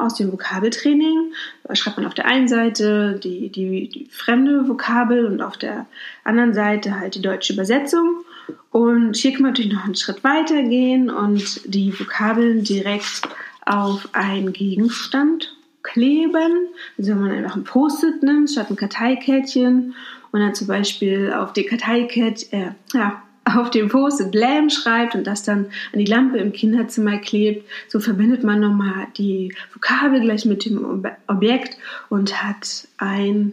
aus 0.00 0.14
dem 0.14 0.32
Vokabeltraining. 0.32 1.32
Da 1.64 1.74
schreibt 1.74 1.96
man 1.96 2.06
auf 2.06 2.14
der 2.14 2.26
einen 2.26 2.48
Seite 2.48 3.18
die, 3.22 3.48
die, 3.48 3.88
die 3.88 4.06
fremde 4.10 4.68
Vokabel 4.68 5.26
und 5.26 5.42
auf 5.42 5.56
der 5.56 5.86
anderen 6.24 6.54
Seite 6.54 6.98
halt 6.98 7.14
die 7.14 7.22
deutsche 7.22 7.52
Übersetzung. 7.52 8.24
Und 8.70 9.16
hier 9.16 9.32
kann 9.32 9.42
man 9.42 9.50
natürlich 9.52 9.72
noch 9.72 9.84
einen 9.84 9.94
Schritt 9.94 10.24
weiter 10.24 10.62
gehen 10.62 11.10
und 11.10 11.60
die 11.64 11.98
Vokabeln 11.98 12.64
direkt 12.64 13.22
auf 13.64 14.08
einen 14.12 14.52
Gegenstand 14.52 15.56
kleben. 15.82 16.68
Also 16.98 17.10
wenn 17.12 17.20
man 17.20 17.30
einfach 17.32 17.56
ein 17.56 17.64
Post-it 17.64 18.22
nimmt 18.22 18.50
statt 18.50 18.70
ein 18.70 18.76
Karteikärtchen 18.76 19.94
und 20.30 20.40
dann 20.40 20.54
zum 20.54 20.66
Beispiel 20.66 21.32
auf 21.32 21.52
die 21.52 21.64
Karteikärtchen, 21.64 22.60
äh, 22.60 22.72
ja, 22.94 23.22
auf 23.56 23.70
dem 23.70 23.88
Post-it 23.88 24.34
Lamb 24.34 24.72
schreibt 24.72 25.14
und 25.14 25.26
das 25.26 25.42
dann 25.42 25.66
an 25.92 25.98
die 25.98 26.04
Lampe 26.04 26.38
im 26.38 26.52
Kinderzimmer 26.52 27.18
klebt, 27.18 27.68
so 27.88 28.00
verbindet 28.00 28.44
man 28.44 28.60
nochmal 28.60 29.06
die 29.16 29.54
Vokabel 29.72 30.20
gleich 30.20 30.44
mit 30.44 30.64
dem 30.64 31.04
Objekt 31.26 31.76
und 32.08 32.42
hat 32.42 32.88
ein 32.98 33.52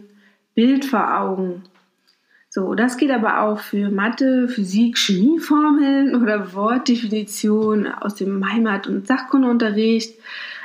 Bild 0.54 0.84
vor 0.84 1.18
Augen. 1.18 1.62
So, 2.52 2.74
das 2.74 2.96
geht 2.96 3.12
aber 3.12 3.42
auch 3.42 3.60
für 3.60 3.90
Mathe, 3.90 4.48
Physik, 4.48 4.98
Chemieformeln 4.98 6.20
oder 6.20 6.52
Wortdefinitionen 6.52 7.86
aus 7.86 8.16
dem 8.16 8.44
Heimat- 8.52 8.88
und 8.88 9.06
Sachkundeunterricht. 9.06 10.18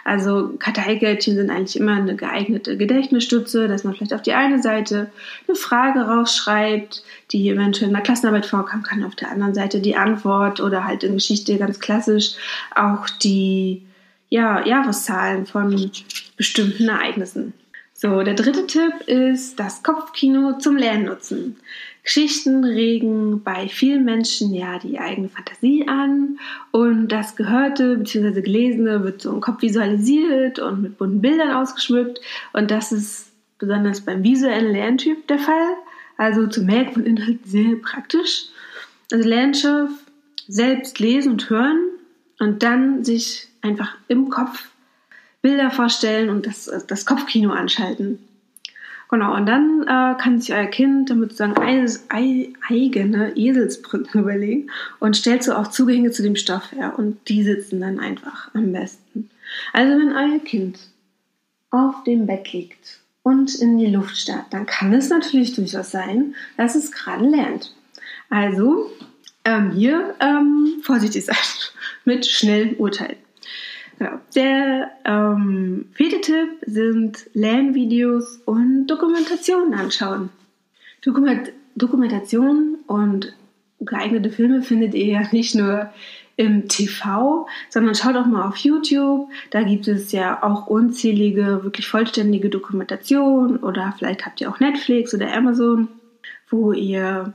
Also 0.05 0.53
Karteikärtchen 0.59 1.35
sind 1.35 1.50
eigentlich 1.50 1.79
immer 1.79 1.95
eine 1.95 2.15
geeignete 2.15 2.77
Gedächtnisstütze, 2.77 3.67
dass 3.67 3.83
man 3.83 3.95
vielleicht 3.95 4.13
auf 4.13 4.21
die 4.21 4.33
eine 4.33 4.62
Seite 4.62 5.09
eine 5.47 5.55
Frage 5.55 6.01
rausschreibt, 6.01 7.03
die 7.31 7.50
eventuell 7.50 7.88
in 7.88 7.95
der 7.95 8.03
Klassenarbeit 8.03 8.45
vorkommen 8.45 8.83
kann, 8.83 9.03
auf 9.03 9.15
der 9.15 9.31
anderen 9.31 9.55
Seite 9.55 9.81
die 9.81 9.95
Antwort 9.95 10.59
oder 10.59 10.85
halt 10.85 11.03
in 11.03 11.15
Geschichte 11.15 11.57
ganz 11.57 11.79
klassisch 11.79 12.35
auch 12.75 13.09
die 13.09 13.81
ja, 14.29 14.63
Jahreszahlen 14.63 15.47
von 15.47 15.91
bestimmten 16.38 16.88
Ereignissen. 16.88 17.53
So, 17.95 18.21
der 18.21 18.35
dritte 18.35 18.67
Tipp 18.67 19.07
ist 19.07 19.59
das 19.59 19.81
Kopfkino 19.81 20.59
zum 20.59 20.77
Lernen 20.77 21.05
nutzen. 21.05 21.55
Geschichten 22.05 22.63
regen 22.63 23.41
bei 23.43 23.67
vielen 23.67 24.05
Menschen 24.05 24.53
ja 24.53 24.77
die 24.77 25.00
eigene 25.00 25.27
Fantasie 25.27 25.88
an 25.88 26.39
und 26.71 27.07
das 27.07 27.35
Gehörte 27.35 27.97
bzw. 27.97 28.41
Gelesene 28.41 29.03
wird 29.03 29.24
so 29.24 29.33
im 29.33 29.41
Kopf 29.41 29.63
visualisiert 29.63 30.59
und 30.59 30.83
mit 30.83 30.97
bunten 31.00 31.21
Bildern 31.21 31.51
ausgeschmückt 31.51 32.21
und 32.53 32.69
das 32.69 32.91
ist 32.91 33.31
besonders 33.57 34.01
beim 34.01 34.24
visuellen 34.24 34.71
Lerntyp 34.71 35.27
der 35.27 35.39
Fall. 35.39 35.74
Also 36.17 36.47
zum 36.47 36.67
Merken 36.67 36.93
von 36.93 37.05
Inhalten 37.05 37.43
sehr 37.43 37.75
praktisch. 37.77 38.45
Also 39.12 39.27
Lernstoff 39.27 39.89
selbst 40.47 41.00
lesen 41.00 41.33
und 41.33 41.50
hören 41.50 41.89
und 42.39 42.62
dann 42.63 43.03
sich 43.03 43.47
einfach 43.62 43.95
im 44.07 44.29
Kopf 44.29 44.69
Bilder 45.41 45.71
vorstellen 45.71 46.29
und 46.29 46.45
das, 46.45 46.71
das 46.88 47.05
Kopfkino 47.05 47.51
anschalten. 47.51 48.19
Genau, 49.09 49.35
und 49.35 49.45
dann 49.45 49.83
äh, 49.83 50.19
kann 50.19 50.39
sich 50.39 50.53
euer 50.53 50.65
Kind 50.65 51.09
damit 51.09 51.31
sozusagen 51.31 51.57
eine, 51.57 52.53
eigene 52.67 53.38
Eselsbrücken 53.38 54.21
überlegen 54.21 54.71
und 55.00 55.15
stellt 55.15 55.43
so 55.43 55.53
auch 55.53 55.67
Zugänge 55.67 56.12
zu 56.12 56.24
dem 56.24 56.35
Stoff 56.35 56.71
her 56.71 56.95
und 56.97 57.17
die 57.29 57.43
sitzen 57.43 57.81
dann 57.81 58.00
einfach 58.00 58.53
am 58.53 58.71
besten. 58.71 59.29
Also 59.74 59.93
wenn 59.93 60.13
euer 60.13 60.39
Kind 60.39 60.79
auf 61.69 62.03
dem 62.03 62.25
Bett 62.25 62.51
liegt 62.51 63.00
und 63.21 63.53
in 63.55 63.77
die 63.77 63.88
Luft 63.88 64.17
starrt, 64.17 64.47
dann 64.51 64.65
kann 64.65 64.93
es 64.93 65.09
natürlich 65.09 65.53
durchaus 65.53 65.91
sein, 65.91 66.35
dass 66.57 66.75
es 66.75 66.91
gerade 66.91 67.25
lernt. 67.25 67.75
Also 68.29 68.91
ähm, 69.43 69.71
hier 69.71 70.15
ähm, 70.19 70.81
vorsichtig 70.81 71.25
sein 71.25 71.35
mit 72.05 72.25
schnellen 72.25 72.75
Urteilen. 72.77 73.17
Genau. 73.98 74.20
Der 74.36 74.92
ähm, 75.06 75.86
vierte 75.94 76.22
Tipp 76.22 76.50
sind 76.66 77.30
Lernvideos 77.34 78.42
und 78.46 78.88
Dokumentationen 78.88 79.74
anschauen. 79.74 80.30
Dokument 81.02 81.52
Dokumentationen 81.75 82.75
und 82.88 83.36
geeignete 83.82 84.30
Filme 84.30 84.62
findet 84.62 84.94
ihr 84.94 85.06
ja 85.06 85.22
nicht 85.32 85.56
nur 85.56 85.90
im 86.38 86.68
TV, 86.68 87.48
sondern 87.70 87.96
schaut 87.96 88.16
auch 88.16 88.25
mal 88.25 88.48
auf 88.48 88.58
YouTube. 88.58 89.30
Da 89.52 89.64
gibt 89.64 89.88
es 89.88 90.12
ja 90.12 90.44
auch 90.44 90.68
unzählige, 90.68 91.64
wirklich 91.64 91.88
vollständige 91.88 92.50
Dokumentationen 92.50 93.58
oder 93.58 93.94
vielleicht 93.98 94.25
habt 94.25 94.42
ihr 94.42 94.50
auch 94.50 94.60
Netflix 94.60 95.14
oder 95.14 95.34
Amazon, 95.34 95.88
wo 96.50 96.74
ihr 96.74 97.34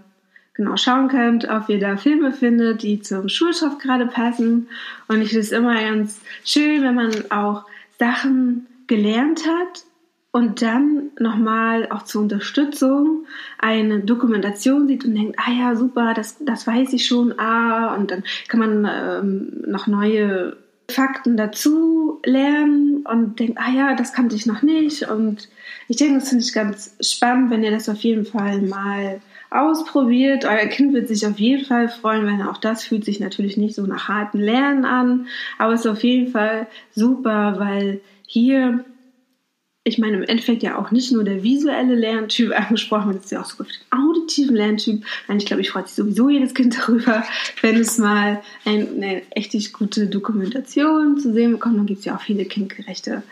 genau 0.60 0.76
schauen 0.76 1.08
könnt, 1.08 1.48
ob 1.48 1.70
ihr 1.70 1.80
da 1.80 1.96
Filme 1.96 2.32
findet, 2.32 2.82
die 2.82 3.00
zum 3.00 3.30
Schulstoff 3.30 3.78
gerade 3.78 4.06
passen. 4.06 4.68
Und 5.08 5.22
ich 5.22 5.30
finde 5.30 5.40
es 5.40 5.52
immer 5.52 5.74
ganz 5.74 6.20
schön, 6.44 6.82
wenn 6.82 6.94
man 6.94 7.10
auch 7.30 7.64
Sachen 7.98 8.66
gelernt 8.86 9.46
hat 9.46 9.84
und 10.32 10.60
dann 10.60 11.12
nochmal 11.18 11.88
auch 11.90 12.02
zur 12.02 12.20
Unterstützung 12.22 13.24
eine 13.58 14.00
Dokumentation 14.00 14.86
sieht 14.86 15.06
und 15.06 15.14
denkt, 15.14 15.38
ah 15.38 15.50
ja, 15.50 15.74
super, 15.74 16.12
das, 16.12 16.36
das 16.40 16.66
weiß 16.66 16.92
ich 16.92 17.06
schon, 17.06 17.38
ah, 17.38 17.94
und 17.94 18.10
dann 18.10 18.22
kann 18.48 18.60
man 18.60 18.84
ähm, 18.84 19.64
noch 19.66 19.86
neue 19.86 20.58
Fakten 20.90 21.38
dazu 21.38 22.20
lernen 22.22 23.06
und 23.06 23.40
denkt, 23.40 23.58
ah 23.58 23.70
ja, 23.70 23.94
das 23.94 24.12
kannte 24.12 24.36
ich 24.36 24.44
noch 24.44 24.60
nicht. 24.60 25.08
Und 25.08 25.48
ich 25.88 25.96
denke, 25.96 26.18
das 26.18 26.28
finde 26.28 26.44
ich 26.44 26.52
ganz 26.52 26.96
spannend, 27.00 27.50
wenn 27.50 27.62
ihr 27.62 27.70
das 27.70 27.88
auf 27.88 28.00
jeden 28.00 28.26
Fall 28.26 28.60
mal 28.60 29.22
ausprobiert. 29.50 30.44
Euer 30.44 30.66
Kind 30.66 30.92
wird 30.92 31.08
sich 31.08 31.26
auf 31.26 31.38
jeden 31.38 31.64
Fall 31.64 31.88
freuen, 31.88 32.26
weil 32.26 32.46
auch 32.48 32.58
das 32.58 32.84
fühlt 32.84 33.04
sich 33.04 33.20
natürlich 33.20 33.56
nicht 33.56 33.74
so 33.74 33.82
nach 33.86 34.08
harten 34.08 34.38
Lernen 34.38 34.84
an, 34.84 35.26
aber 35.58 35.74
es 35.74 35.80
ist 35.80 35.86
auf 35.86 36.04
jeden 36.04 36.30
Fall 36.30 36.66
super, 36.94 37.56
weil 37.58 38.00
hier 38.26 38.84
ich 39.82 39.98
meine, 39.98 40.18
im 40.18 40.22
Endeffekt 40.24 40.62
ja 40.62 40.78
auch 40.78 40.90
nicht 40.90 41.10
nur 41.10 41.24
der 41.24 41.42
visuelle 41.42 41.94
Lerntyp 41.94 42.52
angesprochen 42.56 43.12
wird, 43.12 43.24
ist 43.24 43.32
ja 43.32 43.40
auch 43.40 43.46
sogar 43.46 43.66
für 43.66 43.72
den 43.72 43.98
auditiven 43.98 44.56
Lerntyp. 44.56 45.04
Ich 45.36 45.46
glaube, 45.46 45.62
ich 45.62 45.70
freue 45.70 45.86
sich 45.86 45.94
sowieso 45.94 46.28
jedes 46.28 46.54
Kind 46.54 46.78
darüber, 46.80 47.24
wenn 47.62 47.76
es 47.76 47.98
mal 47.98 48.42
eine 48.64 49.22
echt 49.30 49.72
gute 49.72 50.06
Dokumentation 50.06 51.18
zu 51.18 51.32
sehen 51.32 51.52
bekommt. 51.52 51.78
Dann 51.78 51.86
gibt 51.86 52.00
es 52.00 52.04
ja 52.04 52.16
auch 52.16 52.20
viele 52.20 52.44
kindgerechte 52.44 53.22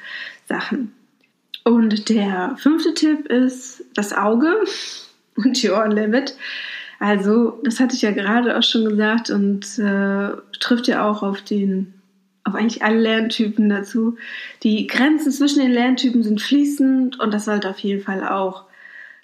Sachen. 0.48 0.92
Und 1.64 2.08
der 2.08 2.56
fünfte 2.58 2.94
Tipp 2.94 3.26
ist 3.26 3.84
das 3.94 4.14
Auge 4.14 4.54
und 5.44 5.62
die 5.62 5.70
Ohrenlimit. 5.70 6.36
Also, 7.00 7.60
das 7.62 7.78
hatte 7.78 7.94
ich 7.94 8.02
ja 8.02 8.10
gerade 8.10 8.58
auch 8.58 8.62
schon 8.62 8.84
gesagt 8.84 9.30
und 9.30 9.78
äh, 9.78 10.30
trifft 10.58 10.88
ja 10.88 11.08
auch 11.08 11.22
auf 11.22 11.42
den, 11.42 11.94
auf 12.42 12.54
eigentlich 12.54 12.82
alle 12.82 12.98
Lerntypen 12.98 13.68
dazu. 13.68 14.16
Die 14.64 14.86
Grenzen 14.88 15.30
zwischen 15.30 15.60
den 15.60 15.70
Lerntypen 15.70 16.22
sind 16.24 16.40
fließend 16.40 17.20
und 17.20 17.32
das 17.32 17.44
sollte 17.44 17.70
auf 17.70 17.78
jeden 17.78 18.02
Fall 18.02 18.26
auch 18.26 18.64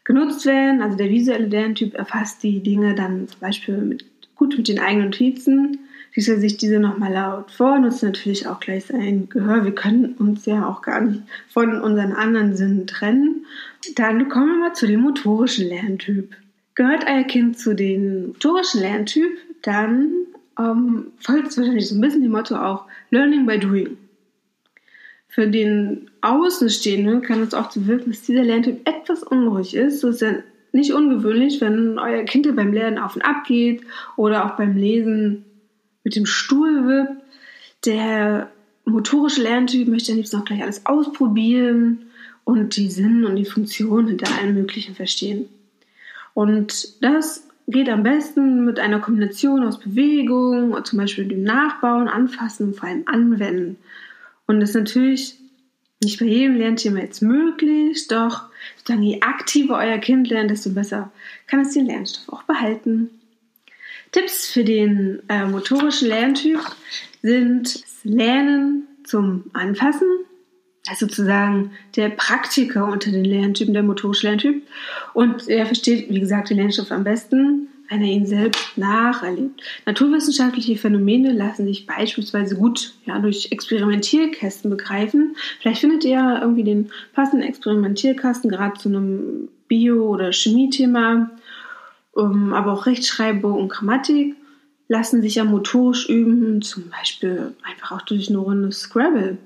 genutzt 0.04 0.46
werden. 0.46 0.82
Also 0.82 0.96
der 0.96 1.10
visuelle 1.10 1.46
Lerntyp 1.46 1.94
erfasst 1.94 2.42
die 2.42 2.62
Dinge 2.62 2.94
dann 2.94 3.26
zum 3.26 3.40
Beispiel 3.40 3.78
mit, 3.78 4.04
gut 4.36 4.56
mit 4.56 4.68
den 4.68 4.78
eigenen 4.78 5.06
Notizen, 5.06 5.78
liest 6.14 6.28
er 6.28 6.38
sich 6.38 6.56
diese 6.56 6.78
nochmal 6.78 7.12
laut 7.12 7.50
vor, 7.50 7.78
nutzt 7.78 8.02
natürlich 8.04 8.46
auch 8.46 8.60
gleich 8.60 8.84
sein 8.84 9.28
Gehör. 9.28 9.64
Wir 9.64 9.74
können 9.74 10.14
uns 10.14 10.46
ja 10.46 10.68
auch 10.68 10.82
gar 10.82 11.00
nicht 11.00 11.22
von 11.48 11.80
unseren 11.80 12.12
anderen 12.12 12.54
Sinnen 12.54 12.86
trennen. 12.86 13.46
Dann 13.96 14.28
kommen 14.28 14.52
wir 14.52 14.68
mal 14.68 14.74
zu 14.74 14.86
dem 14.86 15.00
motorischen 15.00 15.68
Lerntyp. 15.68 16.34
Gehört 16.74 17.04
euer 17.06 17.24
Kind 17.24 17.58
zu 17.58 17.74
den 17.74 18.28
motorischen 18.28 18.80
Lerntyp, 18.80 19.30
dann 19.62 20.12
ähm, 20.58 21.12
folgt 21.18 21.48
es 21.48 21.58
wahrscheinlich 21.58 21.88
so 21.88 21.94
ein 21.94 22.00
bisschen 22.00 22.22
dem 22.22 22.32
Motto 22.32 22.56
auch 22.56 22.86
Learning 23.10 23.46
by 23.46 23.58
Doing. 23.58 23.96
Für 25.28 25.48
den 25.48 26.10
Außenstehenden 26.20 27.22
kann 27.22 27.42
es 27.42 27.54
auch 27.54 27.68
zu 27.68 27.86
wirken, 27.86 28.10
dass 28.10 28.22
dieser 28.22 28.44
Lerntyp 28.44 28.88
etwas 28.88 29.22
unruhig 29.22 29.74
ist. 29.74 30.00
So 30.00 30.08
ist 30.08 30.20
ja 30.20 30.34
nicht 30.72 30.92
ungewöhnlich, 30.92 31.60
wenn 31.60 31.98
euer 31.98 32.24
Kind 32.24 32.54
beim 32.54 32.72
Lernen 32.72 32.98
auf 32.98 33.16
und 33.16 33.22
ab 33.22 33.44
geht 33.46 33.82
oder 34.16 34.44
auch 34.44 34.56
beim 34.56 34.76
Lesen 34.76 35.44
mit 36.04 36.16
dem 36.16 36.26
Stuhl 36.26 36.86
wippt. 36.86 37.22
Der 37.84 38.50
motorische 38.84 39.42
Lerntyp 39.42 39.88
möchte 39.88 40.12
am 40.12 40.18
liebsten 40.18 40.36
auch 40.36 40.44
gleich 40.44 40.62
alles 40.62 40.86
ausprobieren 40.86 42.03
und 42.44 42.76
die 42.76 42.90
Sinn 42.90 43.24
und 43.24 43.36
die 43.36 43.44
Funktion 43.44 44.06
hinter 44.06 44.30
allem 44.38 44.54
Möglichen 44.54 44.94
verstehen. 44.94 45.46
Und 46.34 47.02
das 47.02 47.46
geht 47.66 47.88
am 47.88 48.02
besten 48.02 48.64
mit 48.64 48.78
einer 48.78 49.00
Kombination 49.00 49.64
aus 49.64 49.80
Bewegung, 49.80 50.76
zum 50.84 50.98
Beispiel 50.98 51.26
dem 51.26 51.42
Nachbauen, 51.42 52.08
Anfassen 52.08 52.68
und 52.68 52.76
vor 52.76 52.88
allem 52.88 53.04
Anwenden. 53.06 53.76
Und 54.46 54.60
das 54.60 54.70
ist 54.70 54.76
natürlich 54.76 55.36
nicht 56.02 56.20
bei 56.20 56.26
jedem 56.26 56.56
Lernthema 56.56 57.00
jetzt 57.00 57.22
möglich, 57.22 58.06
doch 58.08 58.42
je 58.88 59.20
aktiver 59.22 59.78
euer 59.78 59.98
Kind 59.98 60.28
lernt, 60.28 60.50
desto 60.50 60.70
besser 60.70 61.10
kann 61.46 61.60
es 61.60 61.72
den 61.72 61.86
Lernstoff 61.86 62.28
auch 62.28 62.42
behalten. 62.42 63.08
Tipps 64.12 64.50
für 64.50 64.64
den 64.64 65.22
äh, 65.28 65.46
motorischen 65.46 66.08
Lerntyp 66.08 66.60
sind 67.22 67.82
Lernen 68.04 68.86
zum 69.04 69.44
Anfassen, 69.54 70.06
ist 70.92 71.00
sozusagen 71.00 71.72
der 71.96 72.10
Praktiker 72.10 72.86
unter 72.86 73.10
den 73.10 73.24
Lerntypen, 73.24 73.74
der 73.74 73.82
motorische 73.82 74.26
Lerntyp. 74.26 74.62
Und 75.14 75.48
er 75.48 75.66
versteht, 75.66 76.10
wie 76.10 76.20
gesagt, 76.20 76.50
den 76.50 76.58
Lernstoff 76.58 76.90
am 76.90 77.04
besten, 77.04 77.68
wenn 77.88 78.02
er 78.02 78.08
ihn 78.08 78.26
selbst 78.26 78.76
nacherlebt. 78.76 79.62
Naturwissenschaftliche 79.86 80.76
Phänomene 80.76 81.32
lassen 81.32 81.66
sich 81.66 81.86
beispielsweise 81.86 82.56
gut 82.56 82.94
ja, 83.06 83.18
durch 83.18 83.48
Experimentierkästen 83.50 84.70
begreifen. 84.70 85.36
Vielleicht 85.60 85.80
findet 85.80 86.04
ihr 86.04 86.38
irgendwie 86.40 86.64
den 86.64 86.90
passenden 87.14 87.46
Experimentierkasten 87.46 88.50
gerade 88.50 88.78
zu 88.78 88.88
einem 88.88 89.48
Bio- 89.68 90.08
oder 90.08 90.32
Chemiethema, 90.32 91.30
um, 92.12 92.52
aber 92.52 92.72
auch 92.72 92.86
Rechtschreibung 92.86 93.54
und 93.54 93.68
Grammatik 93.68 94.36
lassen 94.88 95.22
sich 95.22 95.36
ja 95.36 95.44
motorisch 95.44 96.08
üben, 96.08 96.62
zum 96.62 96.90
Beispiel 96.90 97.54
einfach 97.62 97.92
auch 97.92 98.02
durch 98.02 98.28
eine 98.28 98.38
Runde 98.38 98.70
Scrabble. 98.70 99.38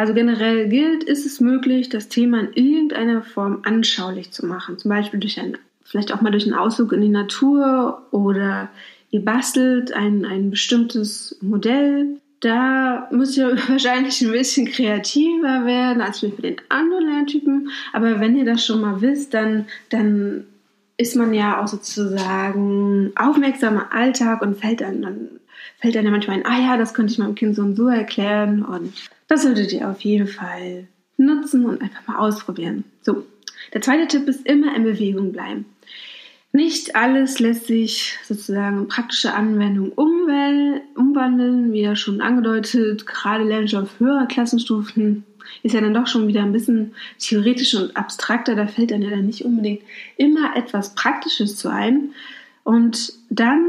Also 0.00 0.14
generell 0.14 0.66
gilt, 0.70 1.04
ist 1.04 1.26
es 1.26 1.40
möglich, 1.40 1.90
das 1.90 2.08
Thema 2.08 2.40
in 2.40 2.52
irgendeiner 2.54 3.20
Form 3.20 3.58
anschaulich 3.64 4.30
zu 4.30 4.46
machen. 4.46 4.78
Zum 4.78 4.88
Beispiel 4.88 5.20
durch 5.20 5.38
ein, 5.38 5.58
vielleicht 5.84 6.14
auch 6.14 6.22
mal 6.22 6.30
durch 6.30 6.44
einen 6.44 6.54
Ausflug 6.54 6.94
in 6.94 7.02
die 7.02 7.10
Natur 7.10 8.00
oder 8.10 8.70
ihr 9.10 9.22
bastelt 9.22 9.92
ein, 9.92 10.24
ein 10.24 10.50
bestimmtes 10.50 11.36
Modell. 11.42 12.16
Da 12.40 13.08
müsst 13.10 13.36
ihr 13.36 13.54
wahrscheinlich 13.68 14.22
ein 14.22 14.32
bisschen 14.32 14.68
kreativer 14.68 15.66
werden 15.66 16.00
als 16.00 16.20
für 16.20 16.28
den 16.30 16.56
anderen 16.70 17.04
Lerntypen. 17.04 17.68
Aber 17.92 18.20
wenn 18.20 18.38
ihr 18.38 18.46
das 18.46 18.64
schon 18.64 18.80
mal 18.80 19.02
wisst, 19.02 19.34
dann, 19.34 19.66
dann 19.90 20.46
ist 20.96 21.14
man 21.14 21.34
ja 21.34 21.62
auch 21.62 21.68
sozusagen 21.68 23.12
aufmerksam 23.16 23.74
im 23.74 23.82
Alltag 23.90 24.40
und 24.40 24.56
fällt 24.58 24.80
dann, 24.80 25.02
dann 25.02 25.28
fällt 25.78 25.94
ja 25.94 26.00
manchmal 26.00 26.38
ein, 26.38 26.46
ah 26.46 26.58
ja, 26.58 26.76
das 26.78 26.94
könnte 26.94 27.12
ich 27.12 27.18
meinem 27.18 27.34
Kind 27.34 27.54
so 27.54 27.60
und 27.60 27.76
so 27.76 27.88
erklären 27.88 28.62
und 28.62 28.94
das 29.30 29.44
solltet 29.44 29.72
ihr 29.72 29.88
auf 29.88 30.00
jeden 30.00 30.26
Fall 30.26 30.88
nutzen 31.16 31.64
und 31.64 31.80
einfach 31.80 32.06
mal 32.08 32.18
ausprobieren. 32.18 32.84
So, 33.02 33.24
der 33.72 33.80
zweite 33.80 34.08
Tipp 34.08 34.28
ist 34.28 34.44
immer 34.44 34.74
in 34.74 34.82
Bewegung 34.82 35.32
bleiben. 35.32 35.66
Nicht 36.52 36.96
alles 36.96 37.38
lässt 37.38 37.68
sich 37.68 38.18
sozusagen 38.24 38.78
in 38.78 38.88
praktische 38.88 39.32
Anwendung 39.32 39.92
umwandeln, 39.92 41.72
wie 41.72 41.82
ja 41.82 41.94
schon 41.94 42.20
angedeutet, 42.20 43.06
gerade 43.06 43.44
Lernstoff 43.44 44.00
höherer 44.00 44.26
Klassenstufen 44.26 45.24
ist 45.62 45.74
ja 45.74 45.80
dann 45.80 45.94
doch 45.94 46.08
schon 46.08 46.26
wieder 46.26 46.42
ein 46.42 46.52
bisschen 46.52 46.94
theoretisch 47.18 47.74
und 47.74 47.96
abstrakter. 47.96 48.56
Da 48.56 48.66
fällt 48.66 48.90
dann 48.90 49.02
ja 49.02 49.10
dann 49.10 49.26
nicht 49.26 49.44
unbedingt 49.44 49.82
immer 50.16 50.56
etwas 50.56 50.94
Praktisches 50.94 51.56
zu 51.56 51.68
ein. 51.68 52.10
Und 52.64 53.12
dann 53.30 53.64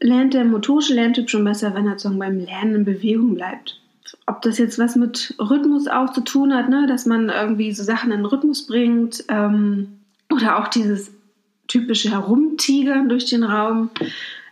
lernt 0.00 0.34
der 0.34 0.44
motorische 0.44 0.94
Lerntyp 0.94 1.30
schon 1.30 1.44
besser, 1.44 1.74
wenn 1.74 1.86
er 1.86 1.92
sozusagen 1.92 2.18
beim 2.18 2.40
Lernen 2.40 2.74
in 2.74 2.84
Bewegung 2.84 3.34
bleibt. 3.34 3.80
Ob 4.26 4.42
das 4.42 4.58
jetzt 4.58 4.78
was 4.78 4.96
mit 4.96 5.34
Rhythmus 5.38 5.86
auch 5.86 6.12
zu 6.12 6.22
tun 6.22 6.54
hat, 6.54 6.68
ne? 6.68 6.86
dass 6.86 7.06
man 7.06 7.28
irgendwie 7.28 7.72
so 7.72 7.82
Sachen 7.82 8.12
in 8.12 8.24
Rhythmus 8.24 8.66
bringt 8.66 9.24
ähm, 9.28 9.98
oder 10.32 10.58
auch 10.58 10.68
dieses 10.68 11.10
typische 11.68 12.10
Herumtigern 12.10 13.08
durch 13.08 13.26
den 13.26 13.44
Raum. 13.44 13.90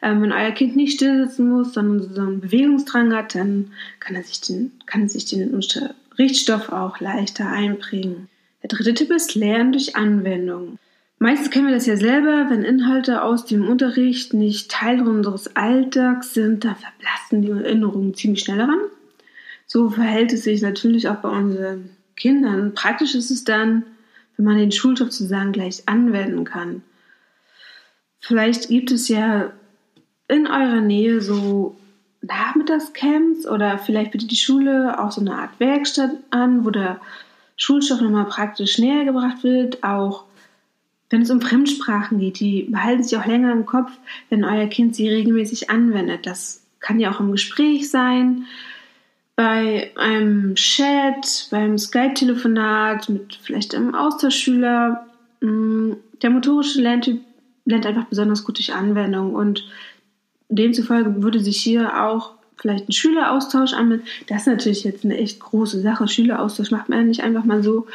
Ähm, 0.03 0.23
wenn 0.23 0.33
euer 0.33 0.51
Kind 0.51 0.77
nicht 0.77 0.95
still 0.95 1.27
sitzen 1.27 1.49
muss, 1.49 1.75
sondern 1.75 2.15
so 2.15 2.21
einen 2.21 2.41
Bewegungsdrang 2.41 3.15
hat, 3.15 3.35
dann 3.35 3.73
kann 4.01 4.17
er 4.17 4.25
sich 4.25 4.41
den, 4.41 4.73
kann 4.87 5.09
sich 5.09 5.27
den 5.27 5.55
Unterrichtsstoff 5.55 6.71
auch 6.71 7.01
leichter 7.01 7.49
einbringen. 7.49 8.29
Der 8.63 8.69
dritte 8.69 8.95
Tipp 8.95 9.11
ist 9.11 9.35
Lernen 9.35 9.73
durch 9.73 9.97
Anwendung. 9.97 10.79
Meistens 11.19 11.51
kennen 11.51 11.69
wir 11.69 11.75
das 11.75 11.87
ja 11.87 11.97
selber, 11.97 12.51
wenn 12.51 12.65
Inhalte 12.65 13.23
aus 13.23 13.45
dem 13.45 13.69
Unterricht 13.69 14.35
nicht 14.35 14.73
Teil 14.73 15.07
unseres 15.07 15.55
Alltags 15.55 16.35
sind, 16.35 16.65
dann 16.65 16.75
verblassen 16.75 17.43
die 17.43 17.51
Erinnerungen 17.51 18.15
ziemlich 18.15 18.41
schnell 18.41 18.59
daran. 18.59 18.81
So 19.73 19.89
verhält 19.89 20.35
es 20.35 20.45
sich 20.45 20.61
natürlich 20.61 21.09
auch 21.09 21.17
bei 21.17 21.31
unseren 21.31 21.89
Kindern. 22.15 22.75
Praktisch 22.75 23.15
ist 23.15 23.31
es 23.31 23.43
dann, 23.43 23.85
wenn 24.37 24.45
man 24.45 24.59
den 24.59 24.71
Schulstoff 24.71 25.11
sozusagen 25.11 25.53
gleich 25.53 25.89
anwenden 25.89 26.45
kann. 26.45 26.83
Vielleicht 28.21 28.69
gibt 28.69 28.91
es 28.91 29.09
ja 29.09 29.51
in 30.29 30.47
eurer 30.47 30.83
Nähe 30.83 31.23
so 31.23 31.75
Nachmittagscamps 32.21 33.47
oder 33.47 33.79
vielleicht 33.79 34.13
bietet 34.13 34.31
die 34.31 34.37
Schule 34.37 35.03
auch 35.03 35.11
so 35.11 35.23
eine 35.23 35.37
Art 35.37 35.59
Werkstatt 35.59 36.19
an, 36.29 36.67
wo 36.67 36.71
der 36.71 37.01
Schulstoff 37.57 38.03
nochmal 38.03 38.27
praktisch 38.27 38.77
näher 38.77 39.07
gebracht 39.07 39.43
wird, 39.43 39.83
auch 39.83 40.25
wenn 41.09 41.23
es 41.23 41.31
um 41.31 41.41
Fremdsprachen 41.41 42.19
geht, 42.19 42.41
die 42.41 42.65
behalten 42.65 43.05
sich 43.05 43.17
auch 43.17 43.25
länger 43.25 43.53
im 43.53 43.65
Kopf, 43.65 43.93
wenn 44.29 44.45
euer 44.45 44.67
Kind 44.67 44.95
sie 44.95 45.09
regelmäßig 45.09 45.71
anwendet. 45.71 46.27
Das 46.27 46.63
kann 46.79 47.01
ja 47.01 47.11
auch 47.11 47.21
im 47.21 47.33
Gespräch 47.33 47.91
sein, 47.91 48.45
bei 49.37 49.91
einem 49.97 50.55
Chat, 50.55 51.49
beim 51.51 51.79
Skype-Telefonat 51.79 53.09
mit 53.09 53.39
vielleicht 53.43 53.75
einem 53.75 53.95
Austauschschüler. 53.95 55.07
Mm, 55.41 55.93
der 56.21 56.31
motorische 56.31 56.81
Lerntyp 56.81 57.21
lernt 57.65 57.87
einfach 57.87 58.05
besonders 58.05 58.45
gut 58.45 58.59
durch 58.59 58.75
Anwendung 58.75 59.35
und 59.35 59.65
demzufolge 60.49 61.23
würde 61.23 61.41
sich 61.41 61.61
hier 61.63 62.05
auch 62.05 62.35
vielleicht 62.57 62.89
ein 62.89 62.93
Schüleraustausch 62.93 63.73
anmelden. 63.73 64.07
Das 64.29 64.43
ist 64.43 64.47
natürlich 64.47 64.85
jetzt 64.85 65.05
eine 65.05 65.17
echt 65.17 65.41
große 65.41 65.81
Sache. 65.81 66.07
Schüleraustausch 66.07 66.71
macht 66.71 66.89
man 66.89 66.99
ja 66.99 67.05
nicht 67.05 67.23
einfach 67.23 67.45
mal 67.45 67.63
so 67.63 67.87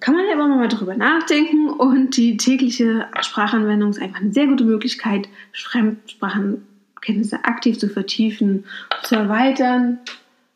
kann 0.00 0.14
man 0.14 0.26
ja 0.26 0.34
aber 0.34 0.46
mal 0.46 0.68
drüber 0.68 0.96
nachdenken 0.96 1.68
und 1.68 2.16
die 2.16 2.36
tägliche 2.36 3.06
Sprachanwendung 3.20 3.90
ist 3.90 4.00
einfach 4.00 4.20
eine 4.20 4.32
sehr 4.32 4.46
gute 4.46 4.64
Möglichkeit, 4.64 5.28
Fremdsprachenkenntnisse 5.52 7.44
aktiv 7.44 7.78
zu 7.78 7.88
vertiefen, 7.88 8.64
zu 9.02 9.16
erweitern, 9.16 9.98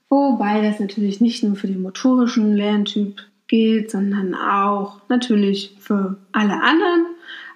wobei 0.09 0.63
das 0.63 0.81
natürlich 0.81 1.21
nicht 1.21 1.43
nur 1.43 1.57
für 1.57 1.67
den 1.67 1.83
motorischen 1.83 2.55
Lerntyp 2.55 3.23
gilt, 3.49 3.91
sondern 3.91 4.35
auch 4.35 5.01
natürlich 5.09 5.75
für 5.81 6.19
alle 6.33 6.63
anderen. 6.63 7.07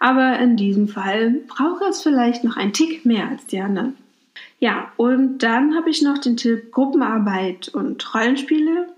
Aber 0.00 0.38
in 0.38 0.56
diesem 0.56 0.88
Fall 0.88 1.36
braucht 1.46 1.82
es 1.88 2.02
vielleicht 2.02 2.44
noch 2.44 2.56
einen 2.56 2.72
Tick 2.72 3.06
mehr 3.06 3.28
als 3.28 3.46
die 3.46 3.60
anderen. 3.60 3.94
Ja, 4.58 4.92
und 4.96 5.38
dann 5.38 5.74
habe 5.76 5.90
ich 5.90 6.02
noch 6.02 6.18
den 6.18 6.36
Tipp 6.36 6.72
Gruppenarbeit 6.72 7.68
und 7.68 8.14
Rollenspiele. 8.14 8.88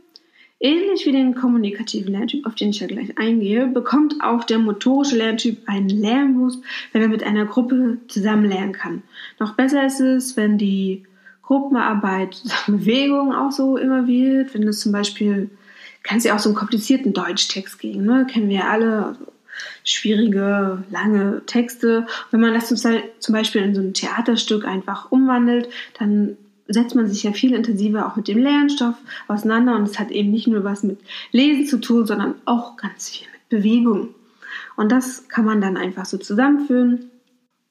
Ähnlich 0.60 1.04
wie 1.04 1.12
den 1.12 1.34
kommunikativen 1.34 2.12
Lerntyp, 2.12 2.46
auf 2.46 2.54
den 2.54 2.70
ich 2.70 2.80
ja 2.80 2.86
gleich 2.86 3.18
eingehe, 3.18 3.66
bekommt 3.66 4.22
auch 4.22 4.44
der 4.44 4.58
motorische 4.58 5.16
Lerntyp 5.16 5.58
einen 5.66 5.88
Lernboost, 5.88 6.62
wenn 6.92 7.02
er 7.02 7.08
mit 7.08 7.22
einer 7.22 7.44
Gruppe 7.44 7.98
zusammen 8.08 8.48
lernen 8.48 8.72
kann. 8.72 9.02
Noch 9.38 9.54
besser 9.54 9.84
ist 9.84 10.00
es, 10.00 10.36
wenn 10.36 10.56
die 10.56 11.04
Gruppenarbeit 11.46 12.42
Bewegung 12.66 13.34
auch 13.34 13.52
so 13.52 13.76
immer 13.76 14.06
wird, 14.06 14.54
wenn 14.54 14.66
es 14.68 14.80
zum 14.80 14.92
Beispiel, 14.92 15.50
kann 16.02 16.18
es 16.18 16.24
ja 16.24 16.34
auch 16.34 16.38
so 16.38 16.50
einen 16.50 16.56
komplizierten 16.56 17.12
Deutschtext 17.12 17.78
geben, 17.78 18.04
ne? 18.04 18.26
kennen 18.30 18.48
wir 18.48 18.58
ja 18.58 18.68
alle, 18.68 19.06
also 19.06 19.26
schwierige, 19.84 20.82
lange 20.90 21.42
Texte. 21.46 22.06
Wenn 22.30 22.40
man 22.40 22.54
das 22.54 22.68
zum 22.68 23.32
Beispiel 23.32 23.62
in 23.62 23.74
so 23.74 23.80
ein 23.80 23.94
Theaterstück 23.94 24.66
einfach 24.66 25.12
umwandelt, 25.12 25.68
dann 25.98 26.36
setzt 26.66 26.94
man 26.94 27.06
sich 27.06 27.22
ja 27.22 27.32
viel 27.32 27.54
intensiver 27.54 28.06
auch 28.06 28.16
mit 28.16 28.26
dem 28.28 28.38
Lernstoff 28.38 28.96
auseinander 29.28 29.76
und 29.76 29.84
es 29.84 29.98
hat 29.98 30.10
eben 30.10 30.30
nicht 30.30 30.46
nur 30.46 30.64
was 30.64 30.82
mit 30.82 30.98
Lesen 31.30 31.66
zu 31.66 31.78
tun, 31.78 32.06
sondern 32.06 32.34
auch 32.46 32.76
ganz 32.76 33.10
viel 33.10 33.28
mit 33.32 33.48
Bewegung. 33.48 34.14
Und 34.76 34.90
das 34.90 35.28
kann 35.28 35.44
man 35.44 35.60
dann 35.60 35.76
einfach 35.76 36.06
so 36.06 36.16
zusammenführen. 36.16 37.10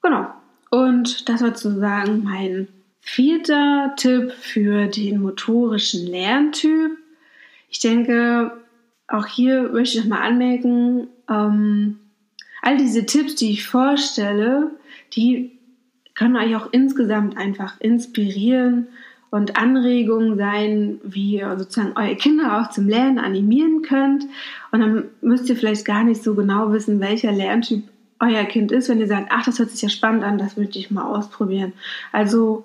Genau. 0.02 0.28
Und 0.70 1.28
das 1.28 1.42
war 1.42 1.54
sozusagen 1.54 2.22
mein 2.24 2.68
vierter 3.04 3.92
Tipp 3.96 4.32
für 4.32 4.86
den 4.86 5.20
motorischen 5.20 6.06
Lerntyp. 6.06 6.96
Ich 7.68 7.78
denke, 7.78 8.52
auch 9.08 9.26
hier 9.26 9.64
möchte 9.64 9.98
ich 9.98 10.04
nochmal 10.04 10.26
anmerken, 10.26 11.08
ähm, 11.28 11.98
all 12.62 12.78
diese 12.78 13.04
Tipps, 13.04 13.34
die 13.34 13.52
ich 13.52 13.66
vorstelle, 13.66 14.70
die 15.12 15.52
können 16.14 16.36
euch 16.36 16.56
auch 16.56 16.72
insgesamt 16.72 17.36
einfach 17.36 17.78
inspirieren 17.78 18.86
und 19.30 19.58
Anregungen 19.58 20.38
sein, 20.38 20.98
wie 21.04 21.36
ihr 21.36 21.58
sozusagen 21.58 21.96
eure 21.96 22.16
Kinder 22.16 22.58
auch 22.58 22.70
zum 22.70 22.88
Lernen 22.88 23.18
animieren 23.18 23.82
könnt. 23.82 24.24
Und 24.72 24.80
dann 24.80 25.04
müsst 25.20 25.48
ihr 25.50 25.56
vielleicht 25.56 25.84
gar 25.84 26.04
nicht 26.04 26.22
so 26.22 26.34
genau 26.34 26.72
wissen, 26.72 27.00
welcher 27.00 27.32
Lerntyp 27.32 27.82
euer 28.18 28.44
Kind 28.44 28.72
ist, 28.72 28.88
wenn 28.88 29.00
ihr 29.00 29.08
sagt, 29.08 29.28
ach, 29.30 29.44
das 29.44 29.58
hört 29.58 29.70
sich 29.70 29.82
ja 29.82 29.88
spannend 29.90 30.24
an, 30.24 30.38
das 30.38 30.56
möchte 30.56 30.78
ich 30.78 30.90
mal 30.90 31.04
ausprobieren. 31.04 31.74
Also 32.10 32.64